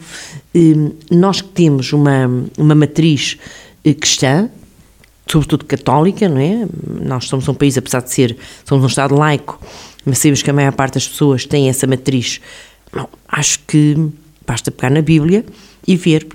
Hum, 0.55 0.93
nós 1.11 1.41
que 1.41 1.49
temos 1.49 1.93
uma, 1.93 2.31
uma 2.59 2.75
matriz 2.75 3.39
eh, 3.85 3.95
cristã, 3.95 4.49
sobretudo 5.31 5.65
católica, 5.65 6.29
não 6.29 6.41
é? 6.41 6.67
Nós 7.03 7.27
somos 7.27 7.49
um 7.49 7.55
país, 7.55 7.77
apesar 7.79 8.01
de 8.01 8.13
ser, 8.13 8.37
somos 8.65 8.85
um 8.85 8.89
Estado 8.89 9.15
laico, 9.15 9.61
mas 10.05 10.19
sabemos 10.19 10.43
que 10.43 10.51
a 10.51 10.53
maior 10.53 10.73
parte 10.73 10.95
das 10.95 11.09
pessoas 11.09 11.45
tem 11.45 11.69
essa 11.69 11.87
matriz. 11.87 12.41
Não, 12.93 13.09
acho 13.29 13.61
que 13.67 13.97
basta 14.47 14.71
pegar 14.71 14.91
na 14.91 15.03
Bíblia 15.03 15.45
e 15.87 15.97
ver 15.97 16.27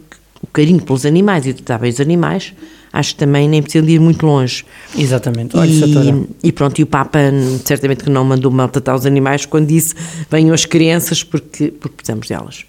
o 0.41 0.47
carinho 0.47 0.82
pelos 0.82 1.06
animais 1.06 1.45
e 1.45 1.54
tratar 1.54 1.80
bem 1.80 1.89
os 1.89 1.99
animais 1.99 2.54
acho 2.91 3.13
que 3.13 3.19
também 3.19 3.47
nem 3.47 3.62
precisam 3.62 3.86
de 3.86 3.93
ir 3.93 3.99
muito 3.99 4.25
longe. 4.25 4.65
Exatamente. 4.97 5.56
Olha, 5.56 5.69
e, 5.69 6.47
e 6.47 6.52
pronto, 6.52 6.80
e 6.80 6.84
o 6.84 6.88
Papa 6.88 7.19
certamente 7.63 8.04
que 8.04 8.10
não 8.10 8.25
mandou 8.25 8.52
maltratar 8.52 8.95
os 8.95 9.06
animais 9.06 9.45
quando 9.45 9.67
disse 9.67 9.95
venham 10.30 10.54
as 10.54 10.65
crianças 10.65 11.23
porque, 11.23 11.71
porque 11.71 11.97
precisamos 11.97 12.28
delas. 12.28 12.65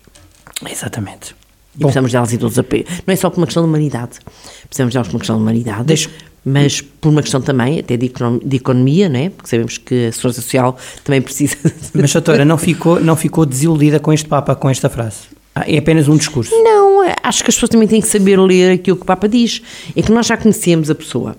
Exatamente. 0.68 1.34
E 1.74 1.78
Bom. 1.78 1.86
precisamos 1.86 2.12
delas 2.12 2.32
e 2.32 2.36
dos 2.36 2.58
apoios. 2.58 2.88
Não 3.06 3.12
é 3.12 3.16
só 3.16 3.30
por 3.30 3.38
uma 3.38 3.46
questão 3.46 3.62
de 3.62 3.68
humanidade. 3.68 4.18
Precisamos 4.66 4.92
delas 4.92 5.08
por 5.08 5.14
uma 5.14 5.20
questão 5.20 5.36
de 5.36 5.42
humanidade. 5.42 5.84
Deixa 5.84 6.10
mas 6.44 6.80
por 6.80 7.10
uma 7.10 7.22
questão 7.22 7.40
também, 7.40 7.80
até 7.80 7.96
de, 7.96 8.10
de 8.44 8.56
economia, 8.56 9.08
né? 9.08 9.30
porque 9.30 9.48
sabemos 9.48 9.78
que 9.78 10.06
a 10.06 10.12
segurança 10.12 10.40
social 10.40 10.76
também 11.04 11.20
precisa. 11.20 11.56
Mas, 11.94 12.12
doutora, 12.12 12.44
não 12.44 12.56
ficou, 12.56 13.00
não 13.00 13.16
ficou 13.16 13.44
desiludida 13.44 14.00
com 14.00 14.12
este 14.12 14.26
Papa, 14.26 14.54
com 14.54 14.70
esta 14.70 14.88
frase? 14.88 15.18
Ah, 15.54 15.64
é 15.66 15.78
apenas 15.78 16.08
um 16.08 16.16
discurso? 16.16 16.52
Não, 16.62 17.02
acho 17.22 17.42
que 17.42 17.50
as 17.50 17.56
pessoas 17.56 17.70
também 17.70 17.88
têm 17.88 18.00
que 18.00 18.06
saber 18.06 18.38
ler 18.38 18.72
aquilo 18.72 18.96
que 18.96 19.02
o 19.02 19.06
Papa 19.06 19.28
diz. 19.28 19.60
É 19.96 20.00
que 20.00 20.12
nós 20.12 20.26
já 20.26 20.36
conhecemos 20.36 20.90
a 20.90 20.94
pessoa. 20.94 21.36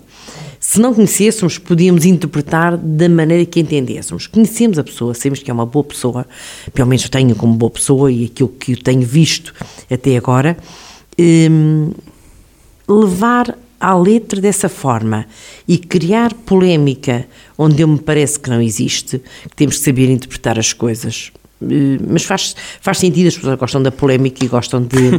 Se 0.72 0.80
não 0.80 0.94
conhecêssemos, 0.94 1.58
podíamos 1.58 2.06
interpretar 2.06 2.78
da 2.78 3.06
maneira 3.06 3.44
que 3.44 3.60
entendêssemos. 3.60 4.26
Conhecemos 4.26 4.78
a 4.78 4.82
pessoa, 4.82 5.12
sabemos 5.12 5.40
que 5.40 5.50
é 5.50 5.52
uma 5.52 5.66
boa 5.66 5.84
pessoa, 5.84 6.26
pelo 6.72 6.88
menos 6.88 7.06
tenho 7.10 7.36
como 7.36 7.52
boa 7.52 7.68
pessoa 7.68 8.10
e 8.10 8.24
aquilo 8.24 8.48
que 8.48 8.72
eu 8.72 8.82
tenho 8.82 9.02
visto 9.02 9.52
até 9.90 10.16
agora. 10.16 10.56
Hum, 11.18 11.92
levar 12.88 13.54
à 13.78 13.94
letra 13.94 14.40
dessa 14.40 14.66
forma 14.66 15.26
e 15.68 15.76
criar 15.76 16.32
polémica 16.32 17.26
onde 17.58 17.82
eu 17.82 17.88
me 17.88 17.98
parece 17.98 18.40
que 18.40 18.48
não 18.48 18.62
existe, 18.62 19.18
que 19.50 19.54
temos 19.54 19.76
que 19.76 19.84
saber 19.84 20.08
interpretar 20.08 20.58
as 20.58 20.72
coisas. 20.72 21.32
Eh, 21.70 21.98
mas 22.08 22.24
faz, 22.24 22.54
faz 22.80 22.98
sentido, 22.98 23.28
as 23.28 23.36
pessoas 23.36 23.58
gostam 23.58 23.82
da 23.82 23.90
polémica 23.90 24.44
e 24.44 24.48
gostam 24.48 24.82
de, 24.82 25.10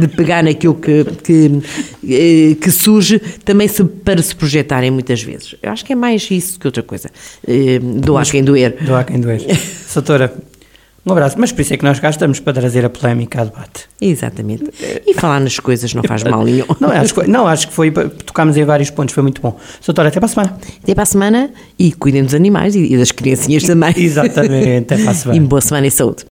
de 0.00 0.08
pegar 0.08 0.42
naquilo 0.42 0.74
que, 0.74 1.04
que, 1.22 1.60
eh, 2.08 2.54
que 2.60 2.70
surge 2.70 3.18
também 3.44 3.68
se, 3.68 3.84
para 3.84 4.22
se 4.22 4.34
projetarem 4.34 4.90
muitas 4.90 5.22
vezes. 5.22 5.54
Eu 5.62 5.70
acho 5.70 5.84
que 5.84 5.92
é 5.92 5.96
mais 5.96 6.30
isso 6.30 6.58
que 6.58 6.66
outra 6.66 6.82
coisa. 6.82 7.10
Eh, 7.46 7.78
doar 7.78 8.26
quem 8.26 8.42
doer. 8.42 8.76
Doar 8.80 9.04
quem 9.04 9.20
doer. 9.20 9.40
Soutora, 9.86 10.34
um 11.06 11.12
abraço, 11.12 11.36
mas 11.38 11.52
por 11.52 11.60
isso 11.60 11.74
é 11.74 11.76
que 11.76 11.84
nós 11.84 12.00
cá 12.00 12.08
estamos 12.08 12.40
para 12.40 12.54
trazer 12.54 12.84
a 12.84 12.88
polémica 12.88 13.42
a 13.42 13.44
debate. 13.44 13.84
Exatamente. 14.00 14.64
E 15.06 15.12
falar 15.14 15.38
nas 15.40 15.58
coisas 15.58 15.92
não 15.92 16.02
faz 16.02 16.22
mal 16.24 16.42
nenhum. 16.44 16.64
Não, 16.80 16.90
acho, 16.90 17.14
que, 17.14 17.28
não, 17.28 17.46
acho 17.46 17.68
que 17.68 17.74
foi, 17.74 17.90
tocámos 17.90 18.56
em 18.56 18.64
vários 18.64 18.88
pontos, 18.90 19.14
foi 19.14 19.22
muito 19.22 19.40
bom. 19.40 19.58
Doutora, 19.84 20.08
até 20.08 20.18
para 20.18 20.26
a 20.26 20.28
semana. 20.28 20.58
Até 20.82 20.94
para 20.94 21.02
a 21.02 21.06
semana 21.06 21.50
e 21.78 21.92
cuidem 21.92 22.24
dos 22.24 22.34
animais 22.34 22.74
e, 22.74 22.92
e 22.92 22.96
das 22.96 23.12
criancinhas 23.12 23.64
também. 23.64 23.92
Exatamente, 23.96 24.94
até 24.94 25.02
para 25.02 25.10
a 25.10 25.14
semana. 25.14 25.42
E 25.42 25.46
boa 25.46 25.60
semana 25.60 25.86
e 25.86 25.90
saúde. 25.90 26.22